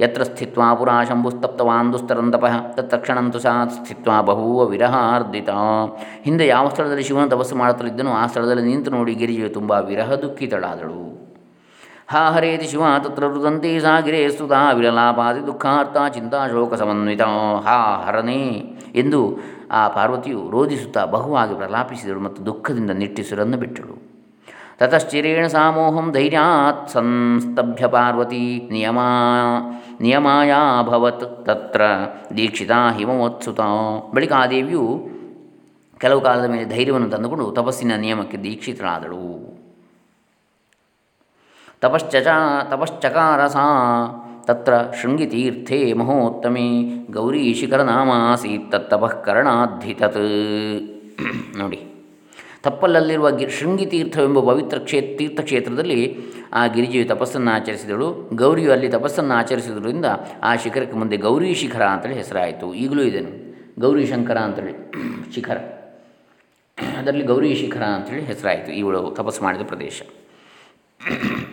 ಯತ್ರ 0.00 0.22
ಸ್ಥಿತ್ವಾ 0.22 0.74
ಪುರಾ 0.74 0.96
ಶಂಭುಸ್ತಪ್ತವಾನ್ 1.04 1.92
ದುಸ್ತರಂತಪ, 1.92 2.44
ತತ್ಕ್ಷಣಂತು 2.80 3.38
ಸಾ 3.38 3.54
ಸ್ಥಿತ್ವಾ 3.76 4.20
ಬಹುವ 4.20 4.64
ವಿರಹಾರ್ದಿತ 4.66 5.50
ಹಿಂದೆ 6.22 6.46
ಯಾವ 6.46 6.68
ಸ್ಥಳದಲ್ಲಿ 6.68 7.02
ಶಿವನ 7.02 7.28
ತಪಸ್ಸು 7.28 7.56
ಮಾಡುತ್ತಲಿದ್ದನೋ 7.56 8.10
ಆ 8.10 8.26
ಸ್ಥಳದಲ್ಲಿ 8.26 8.62
ನಿಂತು 8.62 8.90
ನೋಡಿ 8.90 9.14
ಗಿರಿಜೆಯು 9.14 9.48
ತುಂಬ 9.48 9.72
ವಿರಹ 9.72 10.14
ದುಃಖಿತಳಾದಳು. 10.14 11.25
ಹಾ 12.08 12.30
ಹರೇತಿ 12.30 12.66
ಶಿವ, 12.66 12.82
ತತ್ರ 13.04 13.26
ರುದಂತಿ 13.26 13.80
ಸಾಗಿರೇ 13.80 14.28
ಸುಧಾ 14.28 14.72
ವಿರಲಾಪಾದಿ 14.72 15.46
ದುಃಖಾರ್ಥ 15.46 15.96
ಚಿಂತಾಶೋಕ 16.14 16.74
ಸಮನ್ವಿತ. 16.74 17.22
ಹಾ 17.64 18.04
ಹರನೇ 18.06 18.42
ಎಂದು 18.94 19.38
ಆ 19.70 19.88
ಪಾರ್ವತಿಯು 19.88 20.50
ರೋಧಿಸುತ್ತಾ 20.50 21.04
ಬಹುವಾಗಿ 21.04 21.54
ಪ್ರಲಾಪಿಸಿದಳು 21.54 22.20
ಮತ್ತು 22.20 22.46
ದುಃಖದಿಂದ 22.46 22.90
ನಿಟ್ಟಿಸುರನ್ನು 22.90 23.56
ಬಿಟ್ಟಳು. 23.56 23.96
ತತಶ್ಚಿರೇಣ 24.78 25.46
ಸಾಮೋಹಂ 25.46 26.12
ಧೈರ್ಯಾತ್ 26.12 26.90
ಸಂಸ್ತಭ್ಯ 26.90 27.86
ಪಾರ್ವತಿ 27.86 28.68
ನಿಯಮ 28.70 28.98
ನಿಯಮಾಯಾಭವತ್ 30.00 31.46
ತತ್ರ 31.46 31.82
ದೀಕ್ಷಿತಾ 32.36 32.90
ಹಿಮವತ್ಸುತ. 32.90 33.60
ಬಳಿಕ 34.14 34.32
ಆ 34.32 34.46
ದೇವಿಯು 34.46 35.08
ಕೆಲವು 35.98 36.20
ಕಾಲದ 36.20 36.44
ಮೇಲೆ 36.44 36.64
ಧೈರ್ಯವನ್ನು 36.64 37.10
ತಂದುಕೊಂಡು 37.10 37.50
ತಪಸ್ಸಿನ 37.50 37.92
ನಿಯಮಕ್ಕೆ 37.96 38.36
ದೀಕ್ಷಿತರಾದಳು 38.36 39.55
ತಪಶ್ಚಚ 41.80 42.26
ತಪಶ್ಚಕಾರ 42.70 43.46
ಸಾ 43.46 43.64
ತತ್ರ 44.44 44.74
ಶೃಂಗಿತೀರ್ಥೆ 45.02 45.92
ಮಹೋತ್ತಮೆ. 45.92 46.68
ಗೌರಿ 47.10 47.54
ಶಿಖರನಾಮಾಸೀತ್ 47.54 48.74
ಆಸೀತ್ 48.74 49.24
ಕರಣಾಧಿ 49.24 49.94
ತತ್ 49.94 50.16
ನೋಡಿ. 51.58 51.80
ತಪ್ಪಲ್ಲಲ್ಲಿರುವ 52.62 53.30
ಗಿ, 53.30 53.48
ಶೃಂಗಿತೀರ್ಥವೆಂಬ 53.48 54.40
ಪವಿತ್ರ 54.40 54.78
ಕ್ಷೇ, 54.78 55.00
ತೀರ್ಥಕ್ಷೇತ್ರದಲ್ಲಿ 55.18 56.18
ಆ 56.52 56.66
ಗಿರಿಜೆಯು 56.66 57.08
ತಪಸ್ಸನ್ನು 57.08 57.50
ಆಚರಿಸಿದಳು. 57.50 58.30
ಗೌರಿಯು 58.34 58.72
ಅಲ್ಲಿ 58.72 58.88
ತಪಸ್ಸನ್ನು 58.88 59.34
ಆಚರಿಸಿದ್ರಿಂದ 59.34 60.04
ಆ 60.42 60.56
ಶಿಖರಕ್ಕೆ 60.56 60.96
ಮುಂದೆ 60.96 61.16
ಗೌರಿ 61.16 61.54
ಶಿಖರ 61.54 61.82
ಅಂತೇಳಿ 61.82 62.14
ಹೆಸರಾಯಿತು. 62.14 62.74
ಈಗಲೂ 62.74 63.02
ಇದೆ 63.02 63.54
ಗೌರಿ 63.78 64.06
ಶಂಕರ 64.06 64.38
ಅಂತೇಳಿ. 64.38 64.92
ಶಿಖರ. 65.34 65.58
ಅದರಲ್ಲಿ 66.98 67.24
ಗೌರಿ 67.24 67.54
ಶಿಖರ 67.54 67.82
ಅಂತೇಳಿ 67.82 68.22
ಹೆಸರಾಯಿತು 68.22 68.72
ಇವಳು 68.72 69.10
ತಪಸ್ಸು 69.10 69.44
ಮಾಡಿದ 69.44 69.62
ಪ್ರದೇಶ. 69.62 70.02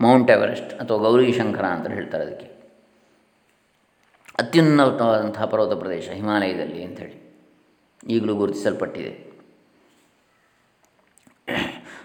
ಮೌಂಟ್ 0.00 0.30
ಎವರೆಸ್ಟ್ 0.30 0.74
ಅಥವಾ 0.74 0.96
ಗೌರಿ 0.96 1.32
ಶಂಕರ 1.32 1.64
ಅಂತ 1.64 1.88
ಹೇಳ್ತಾರೆ 1.88 2.24
ಅದಕ್ಕೆ. 2.24 2.58
ಅತ್ಯುನ್ನತವಾದಂತಹ 4.38 5.44
ಪರ್ವತ 5.44 5.78
ಪ್ರದೇಶ 5.78 6.08
ಹಿಮಾಲಯದಲ್ಲಿ 6.08 6.84
ಅಂಥೇಳಿ. 6.84 7.28
ಈಗಲೂ 8.08 8.34
ಗುರುತಿಸಲ್ಪಟ್ಟಿದೆ. 8.34 9.28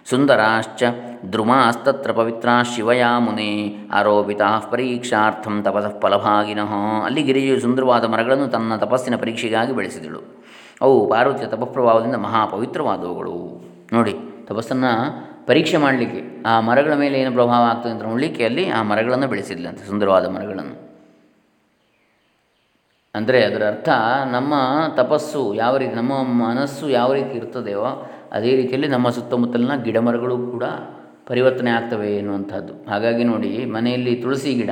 ಸುಂದರಾಶ್ಚ 0.05 0.83
ದ್ರುಮಾಸ್ತತ್ರ 1.31 2.11
ಪವಿತ್ರ 2.11 2.49
ಶಿವಯಾ 2.75 3.19
ಮುನೆ 3.19 3.75
ಆರೋಪಿತ 3.93 4.41
ಪರೀಕ್ಷಾರ್ಥಂ 4.71 5.63
ತಪಸಃ 5.63 5.99
ಫಲಭಾಗಿನಃ. 5.99 6.73
ಅಲ್ಲಿ 7.05 7.23
ಗಿರಿಜೆಯು 7.23 7.59
ಸುಂದರವಾದ 7.59 8.05
ಮರಗಳನ್ನು 8.05 8.47
ತನ್ನ 8.47 8.75
ತಪಸ್ಸಿನ 8.75 9.15
ಪರೀಕ್ಷೆಗಾಗಿ 9.15 9.71
ಬೆಳೆಸಿದಳು. 9.71 10.21
ಅವು 10.81 11.09
ಪಾರ್ವತಿಯ 11.09 11.47
ತಪಪ್ರಭಾವದಿಂದ 11.47 12.15
ಮಹಾಪವಿತ್ರವಾದವುಗಳು. 12.15 13.65
ನೋಡಿ, 13.93 14.15
ತಪಸ್ಸನ್ನು 14.45 15.45
ಪರೀಕ್ಷೆ 15.45 15.77
ಮಾಡಲಿಕ್ಕೆ 15.77 16.32
ಆ 16.51 16.53
ಮರಗಳ 16.67 16.93
ಮೇಲೆ 17.01 17.15
ಏನು 17.21 17.31
ಪ್ರಭಾವ 17.37 17.63
ಆಗ್ತದೆ 17.73 17.91
ಅಂತ 17.93 18.03
ನೋಡಲಿಕ್ಕೆ 18.09 18.43
ಅಲ್ಲಿ 18.47 18.63
ಆ 18.77 18.79
ಮರಗಳನ್ನು 18.89 19.27
ಬೆಳೆಸಿದ್ಲಂತೆ, 19.33 19.83
ಸುಂದರವಾದ 19.91 20.25
ಮರಗಳನ್ನು. 20.35 20.75
ಅಂದರೆ 23.15 23.39
ಅದರ 23.47 23.63
ಅರ್ಥ 23.71 23.89
ನಮ್ಮ 24.35 24.53
ತಪಸ್ಸು 24.99 25.41
ಯಾವ 25.63 25.73
ರೀತಿ, 25.81 25.95
ನಮ್ಮ 26.01 26.13
ಮನಸ್ಸು 26.45 26.85
ಯಾವ 26.99 27.09
ರೀತಿ 27.19 27.33
ಇರ್ತದೆಯೋ 27.41 27.85
ಅದೇ 28.37 28.51
ರೀತಿಯಲ್ಲಿ 28.59 28.89
ನಮ್ಮ 28.93 29.07
ಸುತ್ತಮುತ್ತಲಿನ 29.17 29.75
ಗಿಡ 29.87 29.97
ಮರಗಳು 30.07 30.37
ಕೂಡ 30.53 30.65
ಪರಿವರ್ತನೆ 31.27 31.71
ಆಗ್ತವೆ 31.79 32.09
ಎನ್ನುವಂಥದ್ದು. 32.21 32.73
ಹಾಗಾಗಿ 32.91 33.23
ನೋಡಿ, 33.31 33.51
ಮನೆಯಲ್ಲಿ 33.75 34.13
ತುಳಸಿ 34.23 34.53
ಗಿಡ. 34.61 34.71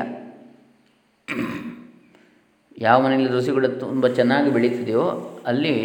ಯಾವ 2.87 2.97
ಮನೆಯಲ್ಲಿ 3.05 3.29
ತುಳಸಿ 3.33 3.51
ಗಿಡ 3.57 3.67
ತುಂಬ 3.85 4.07
ಚೆನ್ನಾಗಿ 4.19 4.49
ಬೆಳೀತಿದೆಯೋ 4.57 5.05
ಅಲ್ಲಿ 5.51 5.75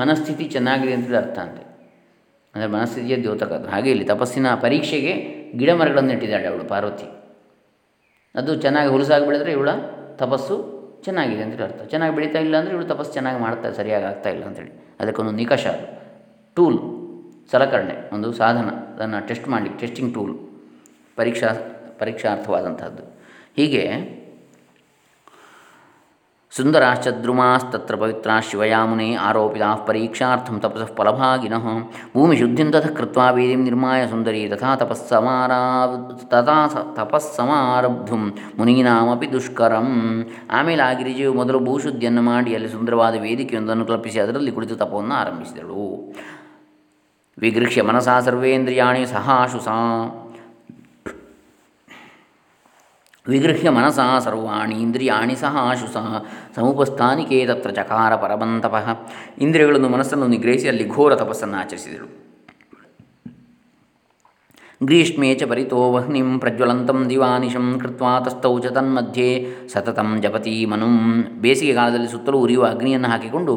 ಮನಸ್ಥಿತಿ 0.00 0.44
ಚೆನ್ನಾಗಿದೆ 0.56 0.94
ಅಂತ 0.98 1.16
ಅರ್ಥ 1.22 1.38
ಅಂತೆ. 1.44 1.62
ಅಂದರೆ 2.56 2.68
ಮನಸ್ಥಿತಿಯ 2.74 3.16
ದ್ಯೋತಕ 3.22 3.52
ಹಾಗೆ 3.72 3.88
ಇಲ್ಲಿ 3.94 4.04
ತಪಸ್ಸಿನ 4.12 4.46
ಪರೀಕ್ಷೆಗೆ 4.64 5.12
ಗಿಡ 5.60 5.70
ಮರಗಳನ್ನು 5.80 6.12
ಇಟ್ಟಿದ್ದಾಳೆ 6.12 6.46
ಅವಳು 6.52 6.64
ಪಾರ್ವತಿ. 6.72 7.06
ಅದು 8.34 8.50
ಚೆನ್ನಾಗಿ 8.64 8.88
ಹುಲಸಾಗಿ 8.94 9.24
ಬೆಳೆದರೆ 9.28 9.52
ಇವಳ 9.52 9.70
ತಪಸ್ಸು 10.22 10.54
ಚೆನ್ನಾಗಿದೆ 11.04 11.42
ಅಂತ 11.46 11.60
ಅರ್ಥ. 11.66 11.80
ಚೆನ್ನಾಗಿ 11.92 12.12
ಬೆಳೀತಾ 12.16 12.38
ಇಲ್ಲ 12.46 12.54
ಅಂದರೆ 12.60 12.72
ಇವಳು 12.76 12.86
ತಪಸ್ಸು 12.86 13.12
ಚೆನ್ನಾಗಿ 13.12 13.38
ಮಾಡ್ತಾ, 13.40 13.68
ಸರಿಯಾಗಿ 13.72 14.06
ಆಗ್ತಾ 14.10 14.30
ಇಲ್ಲ 14.30 14.44
ಅಂತೇಳಿ 14.44 14.72
ಅದಕ್ಕೊಂದು 15.00 15.32
ನಿಕಷ 15.40 15.66
ಟೂಲ್, 16.56 16.78
ಸಲಕರಣೆ, 17.52 17.96
ಒಂದು 18.16 18.28
ಸಾಧನ. 18.32 18.68
ಅದನ್ನು 18.94 19.18
ಟೆಸ್ಟ್ 19.28 19.48
ಮಾಡಿ 19.54 19.70
ಟೆಸ್ಟಿಂಗ್ 19.80 20.10
ಟೂಲ್. 20.14 20.34
ಪರೀಕ್ಷಾ 21.16 21.50
ಪರೀಕ್ಷಾರ್ಥವಾದಂಥದ್ದು 21.98 23.04
ಹೀಗೆ 23.58 23.84
ಸುಂದರಾಶ್ಚದ್ರುಮಾಸ್ತತ್ರ 26.56 27.94
ಪವಿತ್ರ 27.96 28.30
ಶಿವಯಾಮುನೆ 28.50 29.14
ಆರೋಪಿತಾ 29.14 29.74
ಪರೀಕ್ಷಾರ್ಥಂ 29.74 30.60
ತಪಸಃ 30.60 30.90
ಫಲಭಾಗಿನಃ. 30.98 31.64
ಭೂಮಿಶುದ್ಧಿಂ 32.14 32.68
ತಥ 32.72 32.86
ಕೃತ್ವಾ 32.86 33.30
ವೇದಿಂ 33.30 33.62
ನಿರ್ಮಾಯ 33.62 34.06
ಸುಂದರಿ 34.06 34.48
ತಥಾ 34.48 34.76
ತಪಸ್ಸಮಾರಾ 34.76 35.60
ತಥಾ 36.24 36.56
ತಪಸ್ಸಮಾರಬ್ಧುಂ 36.96 38.22
ಮುನೀನಾಮಪಿ 38.58 39.32
ದುಷ್ಕರಂ. 39.32 39.90
ಆಮೇಲೆ 40.50 40.82
ಆ 40.82 40.92
ಗಿರಿಜೆಯು 40.92 41.34
ಮೊದಲು 41.34 41.60
ಭೂಶುದ್ಧಿಯನ್ನು 41.60 42.22
ಮಾಡಿ 42.22 42.54
ಅಲ್ಲಿ 42.54 42.68
ಸುಂದರವಾದ 42.68 43.14
ವೇದಿಕೆಯೊಂದನ್ನು 43.20 43.86
ಕಲ್ಪಿಸಿ 43.86 44.20
ಅದರಲ್ಲಿ 44.20 44.52
ಕುಳಿತು 44.52 44.76
ತಪವನ್ನು 44.76 45.14
ಆರಂಭಿಸಿದಳು. 45.14 45.84
ವಿಗೃಹ್ಯ 47.38 47.82
ಮನಸಾ 47.82 48.20
ಸರ್ವೇಂದ್ರಿಯಾಣಿ 48.20 49.06
ಸಹಾಶುಸಾ. 49.06 49.78
ವಿಗೃಹ್ಯ 53.28 53.70
ಮನಸಾ 53.70 54.18
ಸರ್ವಾಣಿ 54.18 54.82
ಇಂದ್ರಿಯಾಣಿ 54.82 55.34
ಸಹ 55.34 55.56
ಆಶುಸಃ 55.60 56.06
ಸಮುಪಸ್ಥಾನಿಕೇ 56.56 57.46
ತತ್ರ 57.46 57.70
ಚಕಾರ 57.70 58.16
ಪರಮಂತಪಃ 58.16 58.86
ಇಂದ್ರಿಯಗಳನ್ನು 59.38 59.88
ಮನಸ್ಸನ್ನು 59.88 60.26
ನಿಗ್ರಹಿಸಿ 60.26 60.68
ಅಲ್ಲಿ 60.68 60.88
ಘೋರ 60.88 61.14
ತಪಸ್ಸನ್ನು 61.14 61.56
ಆಚರಿಸಿದಳು 61.56 62.26
ಗ್ರೀಷ್ಮೇ 64.82 65.34
ಚ 65.34 65.42
ಪರಿತೋ 65.42 65.92
ವಹ್ನಿಂ 65.92 66.38
ಪ್ರಜ್ವಲಂತಂ 66.38 67.10
ದಿವಾನಿಶಂ 67.10 67.78
ಕೃತ್ವಾ 67.82 68.20
ತಸ್ಥೌ 68.20 68.58
ಚ 68.58 68.66
ತನ್ಮಧ್ಯೆ 68.66 69.46
ಸತತಂ 69.72 70.20
ಜಪತಿ 70.22 70.66
ಮನುಂ। 70.66 71.22
ಬೇಸಿಗೆ 71.40 71.74
ಕಾಲದಲ್ಲಿ 71.74 72.08
ಸುತ್ತಲೂ 72.08 72.38
ಉರಿಯುವ 72.38 72.66
ಅಗ್ನಿಯನ್ನು 72.66 73.08
ಹಾಕಿಕೊಂಡು 73.08 73.54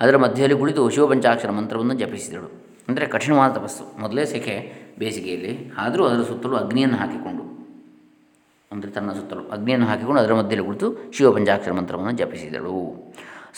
ಅದರ 0.00 0.16
ಮಧ್ಯದಲ್ಲಿ 0.16 0.58
ಕುಳಿತು 0.58 0.90
ಶಿವಪಂಚಾಕ್ಷರ 0.90 1.50
ಮಂತ್ರವನ್ನು 1.50 1.94
ಜಪಿಸಿದಳು 1.94 2.48
ಅಂದರೆ 2.88 3.06
ಕಠಿಣವಾದ 3.06 3.52
ತಪಸ್ಸು. 3.52 4.00
ಮೊದಲೇ 4.00 4.24
ಸೆಖೆ 4.24 4.72
ಬೇಸಿಗೆಯಲ್ಲಿ. 4.98 5.72
ಆದರೂ 5.78 6.04
ಅದರ 6.04 6.22
ಸುತ್ತಲೂ 6.22 6.56
ಅಗ್ನಿಯನ್ನು 6.56 6.96
ಹಾಕಿಕೊಂಡು 6.96 7.47
ಅಂದರೆ 8.72 8.90
ತನ್ನ 8.96 9.10
ಸುತ್ತಲೂ 9.18 9.42
ಅಗ್ನಿಯನ್ನು 9.54 9.86
ಹಾಕಿಕೊಂಡು 9.90 10.20
ಅದರ 10.22 10.32
ಮಧ್ಯದಲ್ಲಿ 10.38 10.64
ಕುಳಿತು 10.68 10.88
ಶಿವ 11.14 11.16
ಶಿವಪಂಚಾಕ್ಷರ 11.16 11.72
ಮಂತ್ರವನ್ನು 11.78 12.12
ಜಪಿಸಿದಳು. 12.20 12.78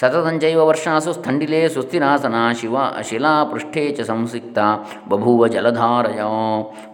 ಸತತಂಜೈವ 0.01 0.61
ವರ್ಷಾಸು 0.69 1.11
ಸ್ಥಂಡಿಲೇ 1.17 1.61
ಸುಸ್ಥಿರಾಸನ 1.75 2.37
ಶಿವ 2.61 2.77
ಶಿಲಾಪೃಷ್ಠೇ 3.09 3.83
ಚ 3.97 4.05
ಸಂಸಿಕ್ತ 4.11 4.59
ಬಭೂವ 5.11 5.49
ಜಲಧಾರಯ. 5.55 6.21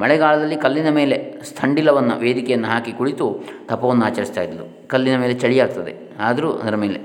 ಮಳೆಗಾಲದಲ್ಲಿ 0.02 0.56
ಕಲ್ಲಿನ 0.64 0.90
ಮೇಲೆ 0.98 1.16
ಸ್ಥಂಡಿಲವನ್ನು 1.50 2.14
ವೇದಿಕೆಯನ್ನು 2.24 2.68
ಹಾಕಿ 2.72 2.92
ಕುಳಿತು 3.00 3.26
ತಪವನ್ನು 3.70 4.04
ಆಚರಿಸ್ತಾ 4.08 4.44
ಇದ್ದಳು. 4.46 4.66
ಕಲ್ಲಿನ 4.92 5.16
ಮೇಲೆ 5.24 5.34
ಚಳಿ 5.42 5.58
ಆಗ್ತದೆ 5.64 5.92
ಆದರೂ 6.28 6.50
ಅದರ 6.62 6.76
ಮೇಲೆ, 6.84 7.00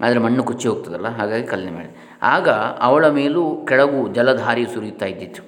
ಆದರೆ 0.00 0.20
ಮಣ್ಣು 0.26 0.44
ಕುಚ್ಚಿ 0.50 0.68
ಹೋಗ್ತದಲ್ಲ, 0.70 1.08
ಹಾಗಾಗಿ 1.18 1.46
ಕಲ್ಲಿನ 1.52 1.72
ಮೇಲೆ. 1.78 1.92
ಆಗ 2.34 2.48
ಅವಳ 2.88 3.04
ಮೇಲೂ 3.18 3.44
ಕೆಳಗು 3.70 4.00
ಜಲಧಾರಿ 4.18 4.64
ಸುರಿಯುತ್ತಾ 4.74 5.08
ಇದ್ದಿತ್ತು. 5.12 5.42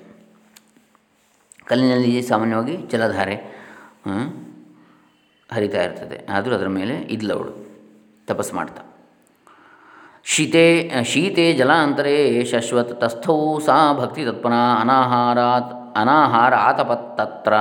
ಕಲ್ಲಿನಲ್ಲಿ 1.70 2.14
ಸಾಮಾನ್ಯವಾಗಿ 2.30 2.76
ಜಲಧಾರೆ 2.94 3.36
ಹರಿತಾ 5.54 5.82
ಇರ್ತದೆ. 5.82 6.26
ಆದರೂ 6.30 6.54
ಅದರ 6.54 6.68
ಮೇಲೆ 6.68 6.94
ಇದ್ಲವಳು. 6.94 7.52
ತಪಸ್ 8.26 8.54
ಮಾಡ್ತಾ. 8.54 8.82
ಶೀತೆ 10.26 10.90
ಶೀತೆ 11.04 11.52
ಜಲಾಂತರೇ 11.52 12.44
ಶಶ್ವತ್ 12.44 13.00
ತಸ್ಥೌ 13.00 13.58
ಸಾ 13.58 13.92
ಭಕ್ತಿ 13.92 14.24
ತತ್ಪನ 14.24 14.52
ಅನಾಹಾರಾತ್ 14.80 15.98
ಅನಾಹಾರ 15.98 16.54
ಆತಪತ್ತತ್ರ 16.54 17.52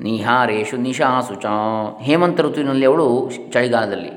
ನಿಹಾರೇಶು 0.00 0.76
ನಿಶಾಸು 0.76 1.34
ಚ. 1.34 1.46
ಹೇಮಂತ 2.00 2.40
ಋತುವಿನಲ್ಲಿ 2.40 2.86
ಅವಳು 2.86 3.30
ಚಳಿಗಾಲದಲ್ಲಿ 3.52 4.10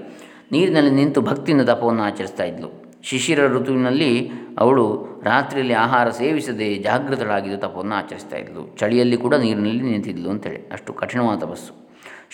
ನೀರಿನಲ್ಲಿ 0.51 0.91
ನಿಂತು 0.91 1.21
ಭಕ್ತಿಯಿಂದ 1.21 1.69
ತಪವನ್ನು 1.69 2.03
ಆಚರಿಸ್ತಾ 2.03 2.43
ಇದ್ಲು. 2.43 2.85
ಶಿಶಿರ 3.03 3.47
ಋತುವಿನಲ್ಲಿ 3.47 4.31
ಅವಳು 4.59 5.07
ರಾತ್ರಿಯಲ್ಲಿ 5.23 5.73
ಆಹಾರ 5.73 6.09
ಸೇವಿಸದೆ 6.09 6.75
ಜಾಗೃತಳಾಗಿದ್ದು 6.75 7.57
ತಪವನ್ನು 7.57 7.95
ಆಚರಿಸ್ತಾ 7.95 8.37
ಇದ್ಲು. 8.37 8.77
ಚಳಿಯಲ್ಲಿ 8.77 9.17
ಕೂಡ 9.17 9.35
ನೀರಿನಲ್ಲಿ 9.35 9.83
ನಿಂತಿದ್ಲು 9.83 10.29
ಅಂತೇಳಿ. 10.29 10.69
ಅಷ್ಟು 10.71 10.93
ಕಠಿಣವಾದ 10.93 11.39
ತಪಸ್ಸು. 11.39 11.84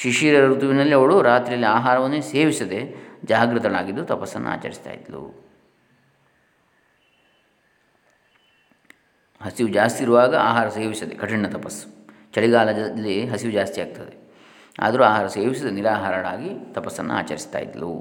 ಶಿಶಿರ 0.01 0.45
ಋತುವಿನಲ್ಲಿ 0.45 0.93
ಅವಳು 0.93 1.21
ರಾತ್ರಿಯಲ್ಲಿ 1.21 1.67
ಆಹಾರವನ್ನೇ 1.67 2.21
ಸೇವಿಸದೆ 2.21 2.95
ಜಾಗೃತಳಾಗಿದ್ದು 3.25 4.05
ತಪಸ್ಸನ್ನು 4.05 4.49
ಆಚರಿಸ್ತಾ 4.49 4.91
ಇದ್ಲು. 4.91 5.19
ಹಸಿವು 9.41 9.69
ಜಾಸ್ತಿ 9.69 10.03
ಇರುವಾಗ 10.03 10.35
ಆಹಾರ 10.35 10.69
ಸೇವಿಸದೆ, 10.69 11.15
ಕಠಿಣ 11.15 11.47
ತಪಸ್ಸು. 11.47 12.07
ಚಳಿಗಾಲದಲ್ಲಿ 12.33 13.27
ಹಸಿವು 13.27 13.51
ಜಾಸ್ತಿ 13.53 13.81
ಆಗ್ತದೆ. 13.81 14.17
ಆದರೂ 14.79 15.03
ಆಹಾರ 15.03 15.27
ಸೇವಿಸದೆ 15.27 15.71
ನಿರಾಹಾರಳಾಗಿ 15.71 16.73
ತಪಸ್ಸನ್ನು 16.73 17.13
ಆಚರಿಸ್ತಾ 17.13 17.59
ಇದ್ಲು. 17.59 17.91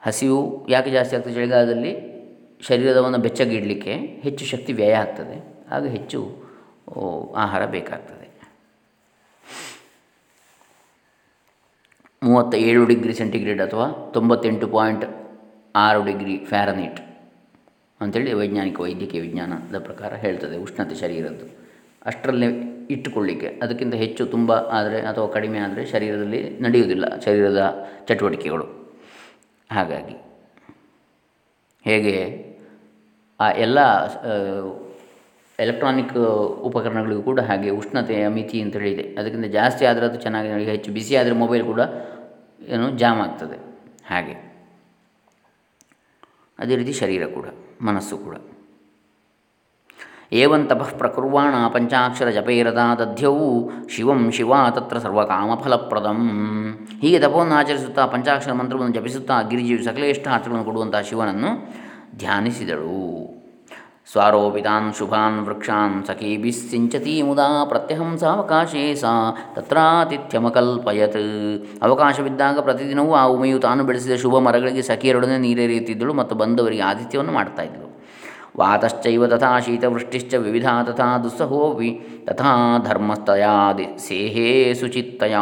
ಹಸಿವು 0.00 0.68
ಯಾಕೆ 0.68 0.90
ಜಾಸ್ತಿ 0.90 1.16
ಆಗ್ತದೆ 1.16 1.34
ಚಳಿಗಾಲದಲ್ಲಿ? 1.34 2.14
ಶರೀರವನ್ನು 2.60 3.18
ಬೆಚ್ಚಗಿಡಲಿಕ್ಕೆ 3.18 3.94
ಹೆಚ್ಚು 3.96 4.44
ಶಕ್ತಿ 4.44 4.72
ವ್ಯಯ 4.72 4.96
ಆಗ್ತದೆ. 4.96 5.64
ಆಗ 5.70 5.86
ಹೆಚ್ಚು 5.86 6.44
ಆಹಾರ 7.36 7.66
ಬೇಕಾಗ್ತದೆ. 7.66 8.23
ಮೂವತ್ತ 12.26 12.54
ಏಳು 12.68 12.82
ಡಿಗ್ರಿ 12.90 13.14
ಸೆಂಟಿಗ್ರೇಡ್ 13.20 13.62
ಅಥವಾ 13.66 13.86
ತೊಂಬತ್ತೆಂಟು 14.14 14.66
ಪಾಯಿಂಟ್ 14.76 15.04
ಆರು 15.84 16.00
ಡಿಗ್ರಿ 16.08 16.34
ಫ್ಯಾರನೀಟ್ 16.50 17.00
ಅಂಥೇಳಿ 18.00 18.32
ವೈಜ್ಞಾನಿಕ 18.38 18.78
ವೈದ್ಯಕೀಯ 18.84 19.20
ವಿಜ್ಞಾನದ 19.26 19.78
ಪ್ರಕಾರ 19.88 20.12
ಹೇಳ್ತದೆ 20.24 20.56
ಉಷ್ಣತೆ 20.64 20.96
ಶರೀರದ್ದು. 21.02 21.46
ಅಷ್ಟರಲ್ಲೇ 22.10 22.48
ಇಟ್ಟುಕೊಳ್ಳಿಕ್ಕೆ, 22.94 23.48
ಅದಕ್ಕಿಂತ 23.64 23.94
ಹೆಚ್ಚು 24.02 24.22
ತುಂಬ 24.34 24.52
ಆದರೆ 24.78 24.98
ಅಥವಾ 25.10 25.26
ಕಡಿಮೆ 25.36 25.58
ಆದರೆ 25.66 25.82
ಶರೀರದಲ್ಲಿ 25.92 26.40
ನಡೆಯುವುದಿಲ್ಲ, 26.64 27.04
ಶರೀರದ 27.26 27.60
ಚಟುವಟಿಕೆಗಳು. 28.08 28.66
ಹಾಗಾಗಿ 29.70 30.16
ಹೇಗೆ 31.86 32.16
ಆ 33.40 33.46
ಎಲ್ಲ 33.64 33.78
ಎಲೆಕ್ಟ್ರಾನಿಕ್ 35.58 36.14
ಉಪಕರಣಗಳಿಗೂ 36.68 37.22
ಕೂಡ 37.30 37.40
ಹಾಗೆ 37.48 37.70
ಉಷ್ಣತೆಯ 37.80 38.22
ಮಿತಿ 38.36 38.58
ಅಂತೇಳಿ 38.64 38.90
ಇದೆ 38.94 39.04
ಅದಕ್ಕಿಂತ 39.18 39.48
ಜಾಸ್ತಿ 39.58 39.84
ಆದರೆ 39.90 40.04
ಅದು 40.10 40.18
ಚೆನ್ನಾಗಿ, 40.24 40.48
ಹೆಚ್ಚು 40.74 40.92
ಬಿಸಿ 40.96 41.14
ಆದರೆ 41.20 41.34
ಮೊಬೈಲ್ 41.42 41.64
ಕೂಡ 41.72 41.82
ಏನು 42.68 42.90
ಜಾಮ್ 42.90 43.20
ಆಗ್ತದೆ 43.20 43.56
ಹಾಗೆ. 44.10 44.54
ಅದೇ 46.58 46.76
ರೀತಿ 46.76 46.92
ಶರೀರ 46.92 47.26
ಕೂಡ, 47.26 47.44
ಮನಸ್ಸು 47.82 48.18
ಕೂಡ. 48.18 48.36
ಏವಂ 50.32 50.66
ತಪಃ 50.66 50.96
ಪ್ರಕುರ್ವಾಣ 50.98 51.54
ಪಂಚಾಕ್ಷರ 51.68 52.30
ಜಪೇರದ 52.30 52.78
ದಧ್ಯವು 52.98 53.70
ಶಿವಂ 53.88 54.30
ಶಿವ 54.30 54.52
ತತ್ರ 54.70 54.98
ಸರ್ವಕಾಮಫಲಪ್ರದಂ. 54.98 56.20
ಹೀಗೆ 57.00 57.18
ತಪವನ್ನು 57.18 57.54
ಆಚರಿಸುತ್ತಾ 57.54 58.06
ಪಂಚಾಕ್ಷರ 58.06 58.52
ಮಂತ್ರವನ್ನು 58.52 58.94
ಜಪಿಸುತ್ತಾ 58.94 59.42
ಗಿರಿಜಿಯು 59.42 59.84
ಸಕಲೇಷ್ಟ 59.84 60.28
ಅರ್ಥಗಳನ್ನು 60.28 60.64
ಕೊಡುವಂತಹ 60.64 61.00
ಶಿವನನ್ನು 61.00 61.74
ಧ್ಯಾನಿಸಿದಳು. 62.18 63.33
ಸ್ವಾರೋಪಿತಾನ್ 64.08 64.94
ಶುಭಾನ್ 64.94 65.38
ವೃಕ್ಷಾನ್ 65.46 66.04
ಸಖೀಭಿಸ್ಸಿಂಚತಿ 66.04 67.22
ಮುದಾ 67.22 67.64
ಪ್ರತ್ಯಹಂಸಾವಕಾಶೇ 67.64 68.94
ಸಾ 68.94 69.12
ತತ್ರಾತಿಥ್ಯಮಕಲ್ಪಯತ್ 69.54 71.22
ಅವಕಾಶವಿದ್ದಾಗ 71.82 72.58
ಪ್ರತಿದಿನವೂ 72.58 73.14
ಆ 73.14 73.24
ಉಮೆಯು 73.26 73.58
ತಾನು 73.58 73.84
ಬೆಳೆಸಿದ 73.84 74.16
ಶುಭ 74.16 74.38
ಮರಗಳಿಗೆ 74.38 74.82
ಸಖಿಯರೊಡನೆ 74.82 75.38
ನೀರೆರೆಯುತ್ತಿದ್ದಳು 75.38 76.14
ಮತ್ತು 76.14 76.36
ಬಂದವರಿಗೆ 76.36 76.82
ಆತಿಥ್ಯವನ್ನು 76.82 77.32
ಮಾಡ್ತಾಯಿದ್ದಳು 77.32 77.90
ವಾತಶ್ಚೈವ 78.56 79.26
ತಥಾ 79.26 79.60
ಶೀತವೃಷ್ಟಿಶ್ಚ 79.60 80.34
ವಿವಿಧ 80.34 80.66
ತಥಾ 80.82 81.18
ದುಸ್ಸಹೋಪಿ 81.18 81.90
ತಥಾ 82.24 82.78
ಧರ್ಮಸ್ಥಯಾದಿ 82.78 83.86
ಸೇಹೇ 83.98 84.74
ಸುಚಿತ್ತಯ। 84.74 85.36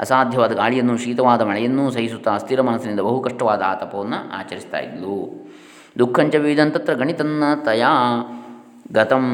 ಅಸಾಧ್ಯವಾದ 0.00 0.52
ಗಾಳಿಯನ್ನು 0.52 0.96
ಶೀತವಾದ 0.98 1.42
ಮಳೆಯನ್ನೂ 1.42 1.90
ಸಹಿಸುತ್ತಾ 1.90 2.32
ಅಸ್ಥಿರ 2.34 2.62
ಮನಸ್ಸಿನಿಂದ 2.62 3.00
ಬಹು 3.00 3.20
ಕಷ್ಟವಾದ 3.20 3.62
ಆಚರಿಸ್ತಾ 4.32 4.78
ಇದ್ಲು 4.78 5.18
ದುಃಖಂಚ 5.96 6.34
ವಿವಿಧಂತತ್ರ 6.36 6.92
ಗಣಿತನ್ನ 6.94 7.44
ತಯಾ 7.66 7.92
ಗತಂ 8.92 9.26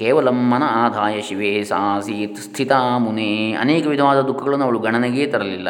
ಕೇವಲ 0.00 0.28
ಮನ 0.50 0.64
ಆದಾಯ 0.80 1.16
ಶಿವೇ 1.20 1.50
ಸಾಸೀತ್ 1.64 2.40
ಸ್ಥಿತ 2.46 2.72
ಮುನೇ. 3.04 3.30
ಅನೇಕ 3.62 3.84
ವಿಧವಾದ 3.86 4.20
ದುಃಖಗಳನ್ನು 4.28 4.64
ಅವಳು 4.64 4.78
ಗಣನೆಗೆ 4.78 5.24
ತರಲಿಲ್ಲ, 5.26 5.68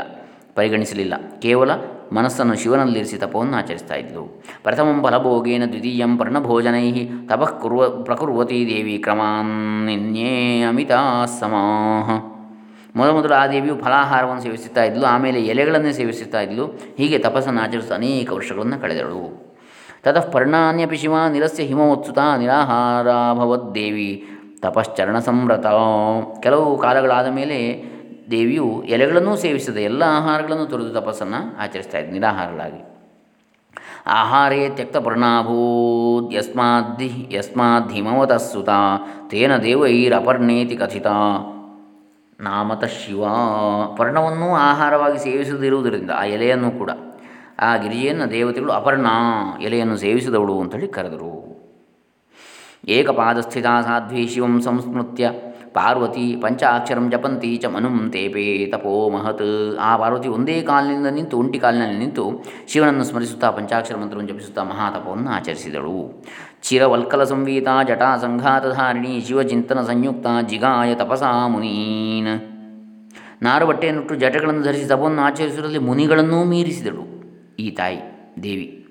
ಪರಿಗಣಿಸಲಿಲ್ಲ. 0.56 1.14
ಕೇವಲ 1.42 1.70
ಮನಸ್ಸನ್ನು 2.12 2.54
ಶಿವನಲ್ಲಿರಿಸಿ 2.62 3.16
ತಪವನ್ನು 3.16 3.54
ಆಚರಿಸ್ತಾ 3.56 3.94
ಇದ್ದಳು 3.94 4.24
ಪ್ರಥಮಂ 4.64 4.98
ಫಲಭೋಗೇನ 5.04 5.64
ದ್ವಿತೀಯಂ 5.70 6.12
ಪರ್ಣಭೋಜನೈ 6.18 6.88
ತಪಃ 7.30 7.52
ಕುರ್ವ 7.62 7.88
ಪ್ರಕುರ್ವತಿ 8.02 8.58
ದೇವಿ 8.70 8.96
ಕ್ರಮಾನ್ನಿನ್ಯೇ 8.98 10.34
ಅಮಿತ 10.70 10.92
ಸಮಾಹ. 11.40 12.10
ಮೊದಲು 12.98 13.34
ಆ 13.40 13.44
ದೇವಿಯು 13.54 13.74
ಫಲಾಹಾರವನ್ನು 13.84 14.42
ಸೇವಿಸುತ್ತಾ 14.42 14.82
ಇದ್ಲು, 14.90 15.04
ಆಮೇಲೆ 15.06 15.40
ಎಲೆಗಳನ್ನೇ 15.52 15.92
ಸೇವಿಸುತ್ತಾ 15.98 16.40
ಇದ್ಲು. 16.40 16.66
ಹೀಗೆ 17.00 17.18
ತಪಸ್ಸನ್ನು 17.26 17.62
ಆಚರಿಸುತ್ತಾ 17.64 17.98
ಅನೇಕ 18.02 18.30
ವರ್ಷಗಳನ್ನು 18.32 18.78
ಕಳೆದಳು. 18.84 19.22
ತತಃ 20.06 20.30
ಪರ್ಣಾನ್ಯಪಿ 20.30 20.96
ಶಿವ 20.96 21.14
ನಿರಸ್ಯ 21.32 21.62
ಹಿಮವತ್ಸುತ 21.62 22.18
ನಿರಾಹಾರಾಭವದ್ದೇವಿ 22.38 24.28
ತಪಶ್ಚರಣ 24.62 25.18
ಸಂವ್ರತ. 25.18 25.66
ಕೆಲವು 26.40 26.78
ಕಾಲಗಳಾದ 26.78 27.26
ಮೇಲೆ 27.26 27.84
ದೇವಿಯು 28.30 28.82
ಎಲೆಗಳನ್ನೂ 28.82 29.36
ಸೇವಿಸದೆ 29.36 29.82
ಎಲ್ಲ 29.82 30.02
ಆಹಾರಗಳನ್ನು 30.06 30.66
ತೊರೆದು 30.66 30.92
ತಪಸ್ಸನ್ನು 31.00 31.58
ಆಚರಿಸ್ತಾ 31.58 31.98
ಇದ್ದ 31.98 32.12
ನಿರಾಹಾರಗಳಾಗಿ 32.12 32.84
ಆಹಾರೇ 34.06 34.68
ತ್ಯಕ್ತಪರ್ಣಾಭೂತ್ 34.68 36.34
ಯಸ್ಮಾದ್ದಿ 36.34 37.34
ಯಸ್ಮಾದ್ಧಿಮವತಃ 37.34 38.36
ಸುತ 38.36 38.68
ತೇನ 39.28 39.56
ದೇವೈರಪರ್ಣೇತಿ 39.56 40.76
ಕಥಿತ. 40.76 41.06
ನಾಮತ 42.40 42.84
ಶಿವ. 42.84 43.24
ಪರ್ಣವನ್ನು 43.96 44.54
ಆಹಾರವಾಗಿ 44.54 45.18
ಸೇವಿಸದಿರುವುದರಿಂದ 45.18 46.10
ಆ 46.16 46.24
ಎಲೆಯನ್ನು 46.24 46.70
ಕೂಡ. 46.70 46.90
ಆ 47.58 47.76
ಗಿರಿಜೆಯನ್ನು 47.76 48.30
ದೇವತೆಗಳು 48.30 48.72
ಅಪರ್ಣ 48.72 49.06
ಎಲೆಯನ್ನು 49.60 49.96
ಸೇವಿಸಿದವಳು 49.96 50.60
ಅಂತೇಳಿ 50.60 50.88
ಕರೆದರು. 50.88 51.56
ಏಕಪಾದಸ್ಥಿತ 52.88 53.64
ಸಾಧ್ವಿ 53.64 54.26
ಶಿವಂ 54.26 54.60
ಸಂಸ್ಮೃತ್ಯ. 54.60 55.30
ಪಾರ್ವತಿ 55.72 56.36
ಪಂಚಾಕ್ಷರಂ 56.36 57.10
ಜಪಂತಿ 57.10 57.56
ಚ 57.56 57.64
ಮನುಂ 57.64 58.10
ತೇಪೇ 58.10 58.66
ತಪೋ 58.66 59.10
ಮಹತ್. 59.10 59.78
ಆ 59.78 59.96
ಪಾರ್ವತಿ 59.96 60.28
ಒಂದೇ 60.28 60.62
ಕಾಲಿನಿಂದ 60.62 61.06
ನಿಂತು, 61.06 61.38
ಒಂಟಿ 61.38 61.58
ಕಾಲಿನಲ್ಲಿ 61.58 61.98
ನಿಂತು 61.98 62.44
ಶಿವನನ್ನು 62.68 63.04
ಸ್ಮರಿಸುತ್ತಾ 63.04 63.50
ಪಂಚಾಕ್ಷರ 63.50 63.96
ಮಂತ್ರವನ್ನು 63.96 64.32
ಜಪಿಸುತ್ತಾ 64.32 64.62
ಮಹಾತಪವನ್ನು 64.62 65.30
ಆಚರಿಸಿದಳು. 65.30 66.24
ಚಿರವಲ್ಕಲ 66.62 67.24
ಸಂವೀತ 67.24 67.68
ಜಟಾ 67.88 68.16
ಸಂಘಾತಧಾರಿಣಿ 68.16 69.20
ಶಿವಚಿಂತನ 69.20 69.82
ಸಂಯುಕ್ತ 69.82 70.26
ಜಿಗಾಯ 70.46 70.94
ತಪಸಾ 70.94 71.48
ಮುನೀನ್ 71.48 72.40
ನಾರು 73.42 73.66
ಬಟ್ಟೆಯನ್ನುಟ್ಟು 73.66 74.14
ಜಟಗಳನ್ನು 74.14 74.62
ಧರಿಸಿ 74.62 74.84
ತಪವನ್ನು 74.84 75.22
ಆಚರಿಸುವುದರಲ್ಲಿ 75.22 75.78
ಮುನಿಗಳನ್ನೂ 75.78 76.44
ಮೀರಿಸಿದಳು. 76.44 77.15
ಈ 77.58 77.70
ತಾಯಿ 77.70 77.98
ದೇವಿ, 78.42 78.86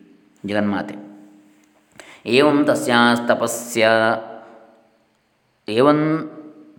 ಜಗನ್ಮಾತೆ. 0.45 0.95
ಏವಂ 2.25 2.65
ತಸ್ಯಾಸ್ತಪಸ್ಯ, 2.65 3.87
ಏವಂ 5.69 6.31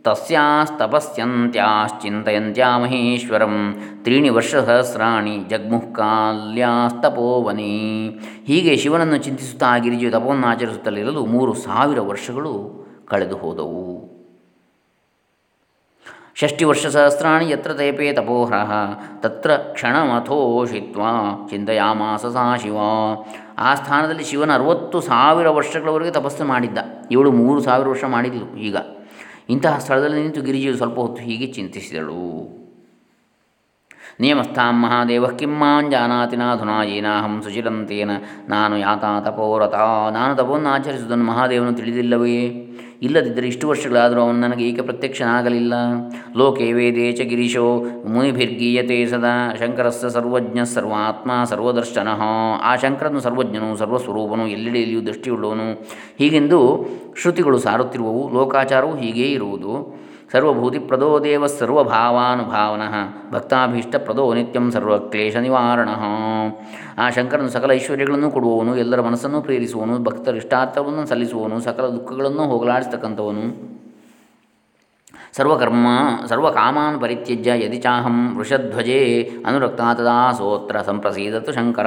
ತಸ್ಯಾಸ್ತಪಸ್ಯಂತ್ಯಾಶ್ಚಿಂತೆಯಂತ್ಯಾ 0.02 2.78
ಮಹೇಶ್ವರಂ 2.78 3.82
ತ್ರೀಣಿ 4.02 4.28
ವರ್ಷಸಹಸ್ರಾಣಿ 4.28 5.44
ಜಗ್ಮುಃಕಾಲ್ಯಾಸ್ತಪೋವನಿ. 5.48 8.18
ಹೀಗೆ 8.44 8.76
ಶಿವನನ್ನು 8.76 9.16
ಚಿಂತಿಸುತ್ತಾ 9.16 9.78
ಗಿರಿಜಿಯು 9.78 10.10
ತಪವನ್ನು 10.10 10.46
ಆಚರಿಸುತ್ತಲಿರಲು 10.46 11.26
ಮೂರು 11.26 11.54
ಸಾವಿರ 11.54 12.00
ವರ್ಷಗಳು 12.00 12.86
ಕಳೆದು 13.06 13.36
ಹೋದವು 13.36 14.15
ಷಷ್ಟಿವರ್ಷಸಹಸ್ರಾಣಿ 16.40 17.50
ಯತ್ರ 17.50 17.74
ತೇಪೇ 17.74 18.12
ತಪೋಹ್ರಃ. 18.12 18.72
ತತ್ರ 19.20 19.56
ಕ್ಷಣಮಥೋಷಿತ್ವಾ 19.56 21.46
ಚಿಂತೆಯಾಮಾಸ 21.50 22.26
ಸಾ 22.26 22.56
ಶಿವ. 22.56 22.76
ಆ 23.58 23.74
ಸ್ಥಾನದಲ್ಲಿ 23.74 24.24
ಶಿವನ 24.24 24.54
ಅರವತ್ತು 24.54 25.00
ಸಾವಿರ 25.00 25.48
ವರ್ಷಗಳವರೆಗೆ 25.48 26.10
ತಪಸ್ಸು 26.10 26.44
ಮಾಡಿದ್ದ. 26.44 26.78
ಇವಳು 27.10 27.32
ಮೂರು 27.32 27.60
ಸಾವಿರ 27.60 27.88
ವರ್ಷ 27.88 28.04
ಮಾಡಿದ್ಲು 28.04 28.56
ಈಗ. 28.56 28.76
ಇಂತಹ 29.48 29.78
ಸ್ಥಳದಲ್ಲಿ 29.78 30.22
ನಿಂತು 30.22 30.42
ಗಿರಿಜಿಯು 30.42 30.76
ಸ್ವಲ್ಪ 30.76 30.98
ಹೊತ್ತು 30.98 31.22
ಹೀಗೆ 31.22 31.46
ಚಿಂತಿಸಿದಳು. 31.46 32.65
ನಿಯಮಸ್ಥಾಂ 34.20 34.82
ಮಹಾದೇವ 34.82 35.26
ಕಿಮ್ಮಾಂ 35.26 35.90
ಜಾನಾತಿ 35.90 36.36
ನಾಧುನಾ 36.36 36.84
ಏನಾಹಂ 36.84 37.42
ಸುಚಿರಂತೇನ 37.42 38.10
ನಾನು 38.48 38.78
ಯಾತಾ 38.78 39.20
ತಪೋರತಾ 39.20 40.10
ನಾನು 40.10 40.36
ತಪವನ್ನು 40.36 40.68
ಆಚರಿಸುವುದನ್ನು 40.68 41.24
ಮಹಾದೇವನು 41.24 41.72
ತಿಳಿದಿಲ್ಲವೇ। 41.72 42.62
ಇಲ್ಲದಿದ್ದರೆ 43.02 43.46
ಇಷ್ಟು 43.46 43.68
ವರ್ಷಗಳಾದರೂ 43.68 44.20
ಅವನು 44.20 44.38
ನನಗೆ 44.38 44.68
ಏಕೆ 44.68 44.80
ಪ್ರತ್ಯಕ್ಷನಾಗಲಿಲ್ಲ? 44.80 45.74
ಲೋಕೆ 46.36 46.72
ವೇದೇ 46.72 47.12
ಚ 47.12 47.20
ಗಿರೀಶೋ 47.20 47.84
ಮುನಿಭಿರ್ಗೀಯತೆ 48.06 49.06
ಸದಾ। 49.06 49.54
ಶಂಕರಸ್ಸ 49.58 50.06
ಸರ್ವಜ್ಞ, 50.06 50.62
ಸರ್ವಾತ್ಮ, 50.62 51.30
ಸರ್ವದರ್ಶನ। 51.44 52.08
ಆ 52.62 52.76
ಶಂಕರನು 52.76 53.20
ಸರ್ವಜ್ಞನು, 53.20 53.76
ಸರ್ವಸ್ವರೂಪನು 53.76 54.46
ಎಲ್ಲೆಡೆಯಲ್ಲಿಯೂ 54.46 55.00
ದೃಷ್ಟಿಯುಳ್ಳವನು। 55.00 55.72
ಹೀಗೆಂದು 56.18 56.86
ಶ್ರುತಿಗಳು 57.20 57.58
ಸಾರುತ್ತಿರುವವು, 57.58 58.34
ಲೋಕಾಚಾರವು 58.34 58.96
ಹೀಗೇ 58.96 59.28
ಇರುವುದು। 59.30 60.06
ಸರ್ವಭೂತಿಪ್ರದೋ 60.36 61.24
ದೇವ 61.24 61.46
ಸರ್ವಭಾವಾನುಭಾವನ 61.46 62.82
ಭಕ್ತಾಭೀಷ್ಟಪ್ರದೋ 63.32 64.34
ನಿತ್ಯಂ 64.34 64.70
ಸರ್ವಕ್ಲೇಶ 64.70 65.36
ನಿವಾರಣ 65.36 65.88
ಆ 66.98 67.10
ಶಂಕರನು 67.10 67.50
ಸಕಲ 67.50 67.72
ಐಶ್ವರ್ಯಗಳನ್ನು 67.72 68.30
ಕೊಡುವವನು, 68.30 68.76
ಎಲ್ಲರ 68.76 69.00
ಮನಸ್ಸನ್ನು 69.00 69.40
ಪ್ರೇರಿಸುವನು 69.42 69.98
ಭಕ್ತರ 69.98 70.34
ಇಷ್ಟಾರ್ಥವನ್ನು 70.36 71.60
ಸಕಲ 71.60 71.86
ದುಃಖಗಳನ್ನು 71.88 72.42
ಹೋಗಲಾಡಿಸ್ತಕ್ಕಂಥವನು. 72.42 73.44
ಸರ್ವಕರ್ಮ 75.36 75.86
ಸರ್ವಕಾಮಾನ್ 76.26 77.00
ಪರಿತ್ಯಜ್ಯ 77.00 77.64
ಯದಿ 77.64 77.78
ಚಾಹಂ 77.78 78.36
ವೃಷಧ್ವಜೇ 78.36 79.30
ಅನುರಕ್ತ 79.46 79.80
ತದಾ 79.94 80.32
ಸೋತ್ರ 80.32 80.80
ಸಂಪ್ರಸೀದತ್ತು 80.80 81.52
ಶಂಕರ. 81.52 81.86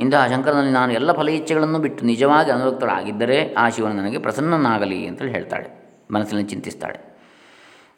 ಇಂತಹ 0.00 0.26
ಶಂಕರನಲ್ಲಿ 0.26 0.72
ನಾನು 0.72 0.92
ಎಲ್ಲ 0.92 1.12
ಫಲೇಚ್ಛೆಗಳನ್ನು 1.12 1.78
ಬಿಟ್ಟು 1.78 2.04
ನಿಜವಾಗಿ 2.04 2.50
ಅನುರಕ್ತರಾಗಿದ್ದರೆ 2.50 3.54
ಆ 3.54 3.68
ಶಿವನು 3.68 3.94
ನನಗೆ 3.94 4.18
ಪ್ರಸನ್ನನಾಗಲಿ 4.18 5.06
ಅಂತೇಳಿ 5.06 5.32
ಹೇಳ್ತಾಳೆ. 5.32 5.68
ಮನಸ್ಸಿನಲ್ಲಿ 6.10 6.48
ಚಿಂತಿಸ್ತಾಳೆ. 6.48 7.09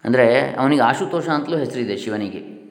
ಅಂದರೆ 0.04 0.54
ಅವನಿಗೆ 0.54 0.82
ಆಶುತೋಷ 0.82 1.28
ಅಂತಲೂ 1.28 1.56
ಹೆಸರಿದೆ 1.56 1.96
ಶಿವನಿಗೆ. 1.96 2.62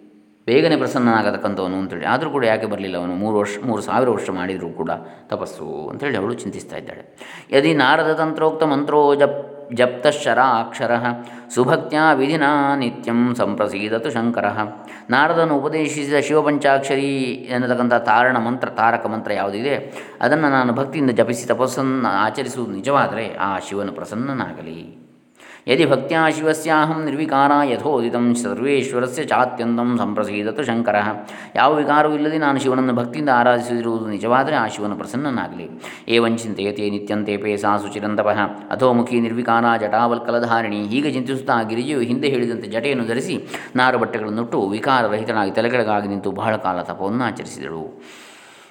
ಬೇಗನೆ 0.46 0.76
ಪ್ರಸನ್ನನಾಗತಕ್ಕಂಥವನು 0.76 1.78
ಅಂತೇಳಿ 1.78 2.06
ಆದರೂ 2.06 2.30
ಕೂಡ 2.30 2.46
ಯಾಕೆ 2.46 2.66
ಬರಲಿಲ್ಲ 2.66 2.98
ಅವನು? 2.98 3.16
ಮೂರು 3.16 3.38
ವರ್ಷ, 3.38 3.58
ಮೂರು 3.64 3.82
ಸಾವಿರ 3.82 4.10
ವರ್ಷ 4.10 4.30
ಮಾಡಿದರೂ 4.30 4.70
ಕೂಡ 4.70 4.92
ತಪಸ್ಸು 5.28 5.90
ಅಂತೇಳಿ 5.90 6.18
ಅವಳು 6.18 6.34
ಚಿಂತಿಸ್ತಾ 6.34 6.78
ಇದ್ದಾಳೆ. 6.78 7.18
ಯದಿ 7.52 7.74
ನಾರದ 7.74 8.14
ತಂತ್ರೋಕ್ತ 8.14 8.64
ಮಂತ್ರೋ 8.64 9.16
ಜಪ್ 9.16 9.52
ಜಪ್ತಶರಾಕ್ಷರ 9.74 10.92
ಸುಭಕ್ತ್ಯಾ 11.54 12.14
ವಿಧಿನಾ 12.14 12.76
ನಿತ್ಯಂ 12.76 13.36
ಸಂಪ್ರಸೀದತು 13.36 14.12
ಶಂಕರ. 14.12 14.46
ನಾರದನು 15.10 15.58
ಉಪದೇಶಿಸಿದ 15.58 16.20
ಶಿವಪಂಚಾಕ್ಷರಿ 16.20 17.12
ಎನ್ನತಕ್ಕಂಥ 17.50 17.94
ತಾರಣ 17.94 18.38
ಮಂತ್ರ, 18.38 18.70
ತಾರಕ 18.70 19.06
ಮಂತ್ರ 19.06 19.32
ಯಾವುದಿದೆ? 19.34 19.94
ಅದನ್ನು 20.22 20.50
ನಾನು 20.50 20.74
ಭಕ್ತಿಯಿಂದ 20.74 21.10
ಜಪಿಸಿ 21.12 21.48
ತಪಸ್ಸನ್ನು 21.48 22.08
ಆಚರಿಸುವುದು 22.08 22.72
ನಿಜವಾದರೆ 22.72 23.36
ಆ 23.36 23.60
ಶಿವನು 23.60 23.92
ಪ್ರಸನ್ನನಾಗಲಿ. 23.92 25.01
ಯದಿ 25.68 25.86
ಭಕ್ತ್ಯಾ 25.86 26.30
ಶಿವಸ್ಯಾಹಂ 26.30 27.04
ನಿರ್ವಿಕಾರ 27.06 27.52
ಯಥೋದಿತ 27.64 28.16
ಸರ್ವೇಶ್ವರಸ್ಯ 28.44 29.24
ಚಾತ್ಯಂತಂ 29.24 29.98
ಸಂಪ್ರಸೀದತು 29.98 30.64
ಶಂಕರ 30.64 30.96
ಯಾವ 31.56 31.74
ವಿಕಾರವೂ 31.74 32.16
ಇಲ್ಲದೆ 32.16 32.38
ನಾನು 32.38 32.60
ಶಿವನನ್ನು 32.60 32.94
ಭಕ್ತಿಯಿಂದ 32.94 33.30
ಆರಾಧಿಸಿರುವುದು 33.30 34.08
ನಿಜವಾದರೆ 34.08 34.56
ಆ 34.56 34.68
ಶಿವನು 34.68 34.96
ಪ್ರಸನ್ನನಾಗಲಿ. 34.96 35.68
ಏವಂ 36.08 36.38
ಚಿಂತೆಯತೆ 36.38 36.90
ನಿತ್ಯಂತೆ 36.90 37.38
ಪೇಸಾ 37.38 37.78
ಸುಚಿರಂತಪಃ 37.78 38.40
ಅಧೋಮುಖಿ 38.72 39.20
ನಿರ್ವಿಕಾರ 39.20 39.66
ಜಟಾವಲ್ಕಲಧಾರಿಣಿ। 39.82 40.82
ಹೀಗೆ 40.88 41.12
ಚಿಂತಿಸುತ್ತಾ 41.12 41.64
ಗಿರಿಜಿಯು 41.64 42.00
ಹಿಂದೆ 42.00 42.28
ಹೇಳಿದಂತೆ 42.28 42.68
ಜಟೆಯನ್ನು 42.68 43.08
ಧರಿಸಿ 43.08 43.48
ನಾರು 43.76 43.98
ಬಟ್ಟೆಗಳನ್ನುಟ್ಟು 43.98 44.70
ವಿಕಾರರಹಿತನಾಗಿ 44.70 45.52
ತಲೆಕೆಳಗಾಗಿ 45.52 46.08
ನಿಂತು 46.08 46.32
ಬಹಳ 46.32 46.56
ಕಾಲ 46.56 46.82
ತಪವನ್ನು 46.82 47.24
ಆಚರಿಸಿದಳು. 47.24 48.02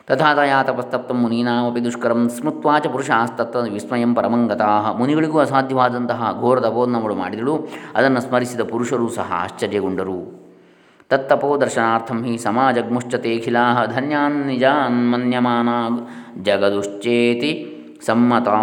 ತಥಾತಯಾ 0.09 0.59
ತಪಸ್ತಪ್ತ 0.69 1.13
ಮುನೀನಾಮಪಿ 1.23 1.81
ದುಷ್ಕರಂ 1.85 2.23
ಸ್ಮೃತ್ವಾ 2.37 2.75
ಚ 2.85 2.87
ಪುರುಷಾಸ್ತತ್ವ 2.95 3.61
ವಿಸ್ಮಯಂ 3.75 4.13
ಪರಮಂಗತಾಹ 4.19 4.93
ಮುನಿಗಳಿಗೂ 5.01 5.39
ಅಸಾಧ್ಯವಾದಂತಹ 5.45 6.31
ಘೋರ 6.41 6.57
ತಪೋನ್ನವಳು 6.67 7.15
ಮಾಡಿದಳು, 7.23 7.55
ಅದನ್ನು 7.97 8.21
ಸ್ಮರಿಸಿದ 8.27 8.65
ಪುರುಷರೂ 8.73 9.09
ಸಹ 9.19 9.31
ಆಶ್ಚರ್ಯಗೊಂಡರು. 9.45 10.19
ತತ್ತಪೋ 11.11 11.51
ದರ್ಶನಾರ್ಥಂ 11.61 12.19
ಹಿ 12.25 12.35
ಸಮಾಜಗ್ಮುಶ್ಚತೇಖಿಲಾ 12.47 13.65
ಧನ್ಯಾನ್ 13.95 14.41
ನಿಜಾನ್ 14.51 15.01
ಮನ್ಯಮಾನ 15.13 15.69
ಜಗದುಶ್ಚೇತಿ 16.43 17.53
ಸಮ್ಮತಾ। 18.07 18.59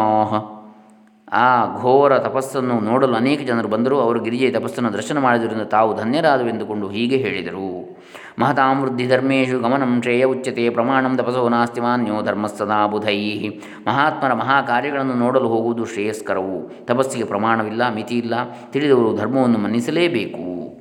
ಆ 1.32 1.78
ಘೋರ 1.80 2.20
ತಪಸ್ಸನ್ನು 2.20 2.80
ನೋಡಲು 2.80 3.16
ಅನೇಕ 3.16 3.42
ಜನರು 3.48 3.68
ಬಂದರು 3.68 4.00
ಅವರು 4.00 4.24
ಗಿರಿಜೆಯ 4.24 4.52
ತಪಸ್ಸನ್ನು 4.52 4.94
ದರ್ಶನ 4.94 5.18
ಮಾಡಿದ್ರಿಂದ 5.18 5.62
ತಾವು 5.62 5.96
ಧನ್ಯರಾದವೆಂದುಕೊಂಡು 5.96 6.90
ಹೀಗೆ 6.90 7.18
ಹೇಳಿದರು. 7.18 7.98
ಮಹತಾಂ 8.40 8.82
ವೃದ್ಧಿ 8.82 9.08
ಧರ್ಮೇಶು 9.08 9.60
ಗಮನಂ 9.60 10.02
ಶ್ರೇಯ 10.02 10.24
ಉಚ್ಯತೆ 10.24 10.70
ಪ್ರಮಾಣಂ 10.70 11.18
ತಪಸೋ 11.18 11.50
ನಾಸ್ತಿ 11.50 11.82
ಮಾನ್ಯೋ 11.82 12.22
ಧರ್ಮಸ್ಸದಾ 12.22 12.88
ಬುಧೈ 12.88 13.50
ಮಹಾತ್ಮರ 13.88 14.34
ಮಹಾಕಾರ್ಯಗಳನ್ನು 14.34 15.14
ನೋಡಲು 15.14 15.48
ಹೋಗುವುದು 15.48 15.86
ಶ್ರೇಯಸ್ಕರವು. 15.86 16.86
ತಪಸ್ಸಿಗೆ 16.86 17.24
ಪ್ರಮಾಣವಿಲ್ಲ, 17.24 17.94
ಮಿತಿಯಿಲ್ಲ. 17.94 18.34
ತಿಳಿದವರು 18.72 19.18
ಧರ್ಮವನ್ನು 19.18 19.58
ಮನ್ನಿಸಲೇಬೇಕು. 19.58 20.78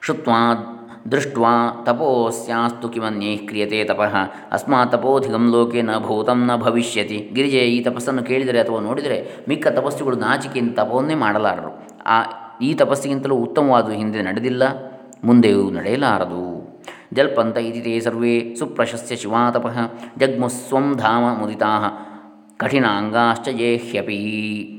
ಶುತ್ವಾ 0.00 0.38
ದೃಷ್ಟ್ವಾ 1.10 1.82
ತಪೋಸ್ಯಾಸ್ತು 1.86 2.88
ಕಿಮನ್ಯೈ 2.88 3.36
ಕ್ರಿಯತೆ 3.36 3.84
ತಪಃ. 3.84 4.16
ಅಸ್ಮಾತ್ 4.52 4.92
ತಪೋಧಿಗಂ 4.92 5.50
ಲೋಕೆ 5.50 5.82
ನ 5.82 5.90
ಭೂತಂ 5.98 6.46
ನ 6.46 6.56
ಭವಿಷ್ಯತಿ. 6.56 7.30
ಗಿರಿಜೆ, 7.34 7.58
ಈ 7.58 7.82
ತಪಸ್ಸನ್ನು 7.82 8.22
ಕೇಳಿದರೆ 8.22 8.60
ಅಥವಾ 8.60 8.80
ನೋಡಿದರೆ 8.80 9.44
ಮಿಕ್ಕ 9.48 9.66
ತಪಸ್ಸುಗಳು 9.66 10.16
ನಾಚಿಕೆಯಿಂದ 10.16 10.74
ತಪವನ್ನೇ 10.74 11.14
ಮಾಡಲಾರರು. 11.14 11.88
ಆ, 12.06 12.22
ಈ 12.62 12.74
ತಪಸ್ಸಿಗಿಂತಲೂ 12.74 13.34
ಉತ್ತಮವಾದ 13.34 13.90
ಹಿಂದೆ 13.90 14.22
ನಡೆದಿಲ್ಲ, 14.22 14.62
ಮುಂದೆಯೂ 15.24 15.70
ನಡೆಯಲಾರದು. 15.70 16.62
ಜಲ್ಪಂತ 17.12 17.56
ಇತಿ 17.56 17.80
ತೇ 17.80 18.00
ಸರ್ವೇ 18.00 18.54
ಸುಪ್ರಶಸ್ಯ 18.54 19.16
ಶಿವಾತಪಃ 19.16 19.78
ಜಗ್ಮುಸ್ವಂ 20.18 20.96
ಧಾಮ 20.96 21.40
ಮುದಿತಾ. 21.40 21.68
ಕಠಿಣಾಂಗಾಶ್ಚ 22.56 23.48
ಯೇಹ್ಯಪಿ 23.48 24.78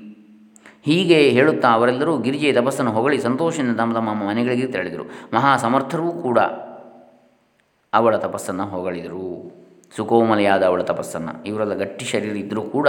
ಹೀಗೆ 0.86 1.30
ಹೇಳುತ್ತಾ 1.30 1.68
ಅವರೆಲ್ಲರೂ 1.68 2.18
ಗಿರಿಜೆಯ 2.18 2.54
ತಪಸ್ಸನ್ನು 2.54 2.92
ಹೊಗಳಿ 2.92 3.22
ಸಂತೋಷದಿಂದ 3.22 3.78
ತಮ್ಮ 3.78 3.94
ತಮ್ಮ 3.94 4.28
ಮನೆಗಳಿಗೆ 4.28 4.68
ತೆರಳಿದರು. 4.68 5.04
ಮಹಾ 5.34 5.58
ಸಮರ್ಥರೂ 5.58 6.12
ಕೂಡ 6.12 6.40
ಅವಳ 7.94 8.18
ತಪಸ್ಸನ್ನು 8.18 8.66
ಹೊಗಳಿದರು. 8.66 9.52
ಸುಖೋಮಲೆಯಾದ 9.96 10.64
ಅವಳ 10.64 10.82
ತಪಸ್ಸನ್ನು. 10.82 11.46
ಇವರೆಲ್ಲ 11.46 11.74
ಗಟ್ಟಿ 11.74 12.06
ಶರೀರ 12.06 12.36
ಇದ್ದರೂ 12.36 12.62
ಕೂಡ 12.62 12.88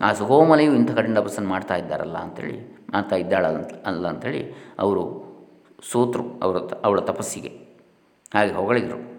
ಆ 0.00 0.12
ಸುಕೋಮಲೆಯು 0.12 0.74
ಇಂಥ 0.74 0.90
ಕಠಿಣ 0.90 1.20
ತಪಸ್ಸನ್ನು 1.20 1.50
ಮಾಡ್ತಾ 1.50 1.76
ಇದ್ದಾರಲ್ಲ 1.76 2.16
ಅಂಥೇಳಿ 2.16 2.76
ಮಾಡ್ತಾ 2.92 3.16
ಇದ್ದಾಳ 3.16 3.46
ಅಲ್ಲ 3.86 4.08
ಅಂಥೇಳಿ 4.08 4.54
ಅವರು 4.78 5.26
ಸೋತರು, 5.92 6.40
ಅವರ 6.42 6.56
ಅವಳ 6.84 7.00
ತಪಸ್ಸಿಗೆ. 7.00 7.48
ಹಾಗೆ 8.34 8.52
ಹೊಗಳಿದರು. 8.52 9.15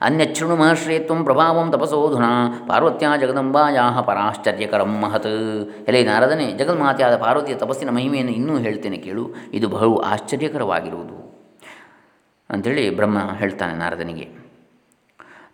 ಅನ್ಯಚ್ಛೃಣು 0.00 0.56
ಮಹರ್ಷೇತ್ವಂ 0.56 1.24
ಪ್ರಭಾವಂ 1.24 1.72
ತಪಸೋಧುನಾ 1.72 2.66
ಪಾರ್ವತ್ಯ 2.68 3.06
ಜಗದಂಬಾಯಾ 3.20 4.00
ಪರಾಶ್ಚರ್ಯಕರಂ 4.00 5.00
ಮಹತ್ 5.00 5.26
ಎಲೆ 5.88 6.04
ನಾರದನೆ 6.04 6.52
ಜಗನ್ಮಾತೆಯಾದ 6.52 7.16
ಪಾರ್ವತಿಯ 7.16 7.54
ತಪಸ್ಸಿನ 7.54 7.90
ಮಹಿಮೆಯನ್ನು 7.90 8.32
ಇನ್ನೂ 8.32 8.58
ಹೇಳ್ತೇನೆ 8.58 8.96
ಕೇಳು, 8.96 9.34
ಇದು 9.52 9.68
ಬಹು 9.68 10.02
ಆಶ್ಚರ್ಯಕರವಾಗಿರುವುದು 10.12 11.36
ಅಂಥೇಳಿ 12.50 12.96
ಬ್ರಹ್ಮ 12.96 13.18
ಹೇಳ್ತಾನೆ 13.38 13.76
ನಾರದನಿಗೆ. 13.76 14.28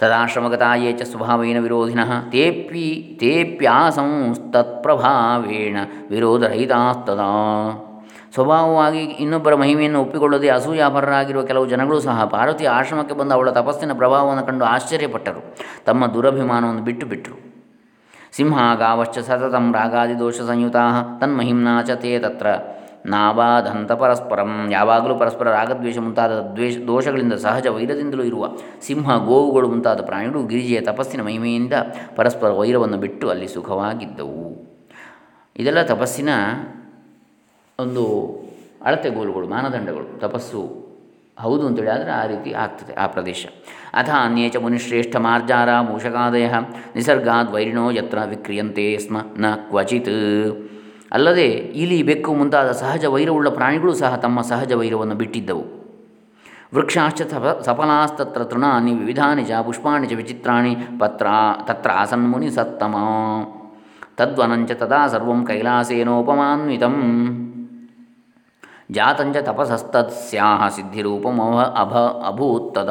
ತದಾಶ್ರಮಗತಾಯೇ 0.00 0.92
ಚ 0.92 1.02
ಸ್ವಭಾವೇನ 1.02 1.62
ವಿರೋಧಿನಃ 1.62 2.30
ತೇಪಿ 2.30 3.16
ತೇಪ್ಯಾಸಂಸ್ತತ್ಪ್ರಭಾವೇಣ 3.20 5.76
ವಿರೋಧರಹಿತಾಸ್ತದಾ। 6.10 7.91
ಸ್ವಭಾವವಾಗಿ 8.34 9.02
ಇನ್ನೊಬ್ಬರ 9.24 9.54
ಮಹಿಮೆಯನ್ನು 9.54 10.00
ಒಪ್ಪಿಕೊಳ್ಳದೆ 10.00 10.48
ಅಸೂಯಾಪರರಾಗಿರುವ 10.48 11.42
ಕೆಲವು 11.42 11.66
ಜನಗಳು 11.66 12.00
ಸಹ 12.00 12.24
ಪಾರ್ವತಿಯ 12.24 12.68
ಆಶ್ರಮಕ್ಕೆ 12.68 13.14
ಬಂದ 13.14 13.32
ಅವಳ 13.32 13.50
ತಪಸ್ಸಿನ 13.50 13.92
ಪ್ರಭಾವವನ್ನು 13.92 14.46
ಕಂಡು 14.46 14.64
ಆಶ್ಚರ್ಯಪಟ್ಟರು. 14.64 15.42
ತಮ್ಮ 15.84 16.06
ದುರಭಿಮಾನವನ್ನು 16.06 16.82
ಬಿಟ್ಟು 16.82 17.06
ಬಿಟ್ಟರು 17.06 17.38
ಸಿಂಹ 18.36 18.58
ಗಾವಶ್ಚ 18.78 19.18
ಸತತಂ 19.18 19.72
ರಾಗಾದಿ 19.72 20.18
ದೋಷ 20.18 20.40
ಸಂಯುತಾ 20.40 20.84
ತನ್ಮಹಿಮ್ನಾ 21.20 21.82
ಚ 21.82 21.90
ತೇ 21.90 22.18
ತತ್ರ. 22.18 22.46
ನಾಬಾಧಂತ 23.06 23.92
ಪರಸ್ಪರಂ, 23.92 24.50
ಯಾವಾಗಲೂ 24.70 25.14
ಪರಸ್ಪರ 25.18 25.46
ರಾಗದ್ವೇಷ 25.50 25.98
ಮುಂತಾದ 25.98 26.32
ದ್ವೇಷ 26.56 26.76
ದೋಷಗಳಿಂದ 26.76 27.32
ಸಹಜ 27.32 27.66
ವೈರದಿಂದಲೂ 27.66 28.22
ಇರುವ 28.22 28.48
ಸಿಂಹ 28.86 29.16
ಗೋವುಗಳು 29.26 29.68
ಮುಂತಾದ 29.68 30.00
ಪ್ರಾಣಿಗಳು 30.00 30.42
ಗಿರಿಜೆಯ 30.46 30.80
ತಪಸ್ಸಿನ 30.80 31.22
ಮಹಿಮೆಯಿಂದ 31.22 31.72
ಪರಸ್ಪರ 32.16 32.50
ವೈರವನ್ನು 32.50 32.96
ಬಿಟ್ಟು 32.96 33.28
ಅಲ್ಲಿ 33.30 33.48
ಸುಖವಾಗಿದ್ದವು. 33.48 34.44
ಇದೆಲ್ಲ 35.56 35.82
ತಪಸ್ಸಿನ 35.82 36.28
ಒಂದು 37.78 38.04
ಅಳತೆಗೋಲುಗಳು 38.84 39.48
ಮಾನದಂಡಗಳು, 39.48 40.18
ತಪಸ್ಸು. 40.18 40.92
ಹೌದು 41.40 41.66
ಅಂತೇಳಿ 41.66 41.90
ಆದರೆ 41.90 42.10
ಆ 42.10 42.26
ರೀತಿ 42.26 42.52
ಆಗ್ತದೆ 42.52 42.94
ಆ 42.94 43.06
ಪ್ರದೇಶ. 43.06 43.46
ಅಥ 43.94 44.10
ಅನ್ಯೇಚ 44.10 44.56
ಮುನಿಶ್ರೇಷ್ಠ 44.56 45.16
ಮಾರ್ಜಾರ 45.16 45.80
ಮೂಷಕಾದಯ 45.80 46.50
ನಿಸರ್ಗಾದ್ 46.96 47.50
ವೈರಿಣೋ 47.50 47.90
ಯತ್ರ 47.90 48.18
ವಿಕ್ರಿಯಂತೆ 48.28 48.98
ಸ್ಮ 48.98 49.16
ನ 49.38 49.54
ಕ್ವಚಿತ್. 49.54 50.68
ಅಲ್ಲದೆ 51.12 51.52
ಇಲಿ 51.52 52.02
ಬೆಕ್ಕು 52.02 52.34
ಮುಂತಾದ 52.34 52.72
ಸಹಜ 52.72 53.04
ವೈರವುಳ್ಳ 53.04 53.48
ಪ್ರಾಣಿಗಳು 53.48 53.94
ಸಹ 53.94 54.16
ತಮ್ಮ 54.16 54.40
ಸಹಜ 54.40 54.72
ವೈರವನ್ನು 54.72 55.14
ಬಿಟ್ಟಿದ್ದವು. 55.14 55.64
ವೃಕ್ಷಾಶ್ಚ 56.74 57.22
ಸಫ 57.22 57.62
ಸಫಲಾಸ್ತತ್ರ 57.62 58.44
ತೃಣಾನಿ 58.44 58.94
ವಿವಿಧಾನಿ 58.94 59.44
ಚ 59.44 59.52
ಪುಷ್ಪಾಣಿ 59.52 60.06
ಚ 60.06 60.12
ವಿಚಿತ್ರಾಣಿ 60.12 60.76
ಪತ್ರ 61.00 61.26
ತತ್ರ 61.64 61.90
ಆಸನ್ 61.90 62.28
ಮುನಿ 62.28 62.50
ಸತ್ತಮ 62.50 62.96
ತದ್ವನಂಚ 64.16 64.72
ತದಾ 64.72 65.06
ಸರ್ವಂ 65.06 65.44
ಕೈಲಾಸೇನೋಪಮಾನ್ವಿತಂ. 65.44 67.41
ಜಾತಂಚ 68.92 69.36
ತಪಸಸ್ತತ್ಸ್ಯಾಹ 69.36 70.68
ಸಿದ್ಧಿರೂಪಮವ 70.68 71.74
ಅಭ 71.78 71.94
ಅಭೂತ್ತದ 72.26 72.88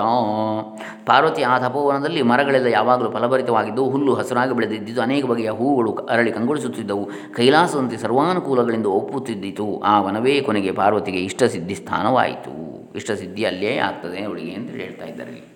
ಪಾರ್ವತಿ 1.06 1.44
ಆ 1.44 1.60
ತಪೋವನದಲ್ಲಿ 1.60 2.22
ಮರಗಳೆಲ್ಲ 2.22 2.68
ಯಾವಾಗಲೂ 2.68 3.12
ಫಲಭರಿತವಾಗಿದ್ದು 3.12 3.90
ಹುಲ್ಲು 3.90 4.14
ಹಸಿರಾಗಿ 4.14 4.54
ಬೆಳೆದಿದ್ದು 4.54 5.02
ಅನೇಕ 5.02 5.26
ಬಗೆಯ 5.26 5.50
ಹೂವುಗಳು 5.50 5.94
ಅರಳಿ 5.94 6.32
ಕಂಗೊಳಿಸುತ್ತಿದ್ದವು. 6.32 7.10
ಕೈಲಾಸದಂತೆ 7.36 7.98
ಸರ್ವಾನುಕೂಲಗಳಿಂದ 7.98 8.86
ಒಪ್ಪುತ್ತಿದ್ದಿತು. 8.86 9.80
ಆ 9.80 10.02
ವನವೇ 10.02 10.42
ಕೊನೆಗೆ 10.42 10.72
ಪಾರ್ವತಿಗೆ 10.72 11.18
ಇಷ್ಟಸಿದ್ಧಿ 11.18 11.76
ಸ್ಥಾನವಾಯಿತು. 11.76 12.56
ಇಷ್ಟಸಿದ್ಧಿ 12.96 13.46
ಅಲ್ಲೇ 13.46 13.78
ಆಗ್ತದೆ 13.78 14.24
ಅವಳಿಗೆ 14.24 14.54
ಅಂತ 14.54 14.72
ಹೇಳ್ತಾ 14.72 15.06
ಇದ್ದಾರೆ 15.06 15.51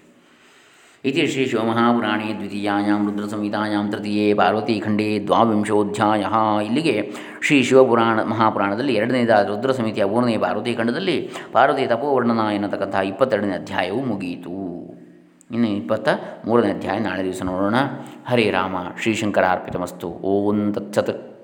ಇತಿ 1.10 1.28
ಶ್ರೀ 1.28 1.46
ಶಿವಮಹಾಪುರಾಣೇ 1.46 2.34
ದ್ವಿತೀಯಾಂ 2.34 3.02
ರುದ್ರಸಂಹಿತಾಯಾಂ 3.08 3.92
ತೃತೀಯೇ 3.92 4.34
ಪಾರ್ವತೀಖಂಡೇ 4.34 5.20
ದ್ವಾವಿಂಶೋಧ್ಯಾಯ 5.20 6.26
ಇಲ್ಲಿಗೆ 6.66 7.12
ಶ್ರೀ 7.42 7.64
ಶಿವಪುರಾಣ 7.64 8.24
ಮಹಾಪುರಾಣದಲ್ಲಿ 8.24 8.94
ಎರಡನೇದಾದ 8.94 9.48
ರುದ್ರ 9.48 9.72
ಸಮಿತಿಯ 9.72 10.06
ಮೂರನೇ 10.06 10.38
ಪಾರ್ವತಿ 10.38 10.74
ಖಂಡದಲ್ಲಿ 10.74 11.30
ಪಾರ್ವತಿ 11.52 11.88
ತಪೋವರ್ಣನ 11.88 12.40
ಎನ್ನತಕ್ಕಂತಹ 12.54 13.00
ಇಪ್ಪತ್ತೆರಡನೇ 13.00 13.52
ಅಧ್ಯಾಯವು 13.52 14.06
ಮುಗಿಯಿತು 14.06 14.56
ಇನ್ನು 15.52 15.68
ಇಪ್ಪತ್ತ 15.68 16.10
ಮೂರನೇ 16.46 16.72
ಅಧ್ಯಾಯ 16.72 17.00
ನಾಳೆ 17.00 17.24
ದಿವಸ 17.24 17.44
ನೋಡೋಣ. 17.44 17.76
ಹರೇ 18.28 18.50
ರಾಮ 18.50 18.76
ಶ್ರೀಶಂಕರ 19.02 19.44
ಅರ್ಪಿತಮಸ್ತು 19.52 20.08
ಓಂ 20.08 20.74
ತತ್ಸತ್. 20.74 21.35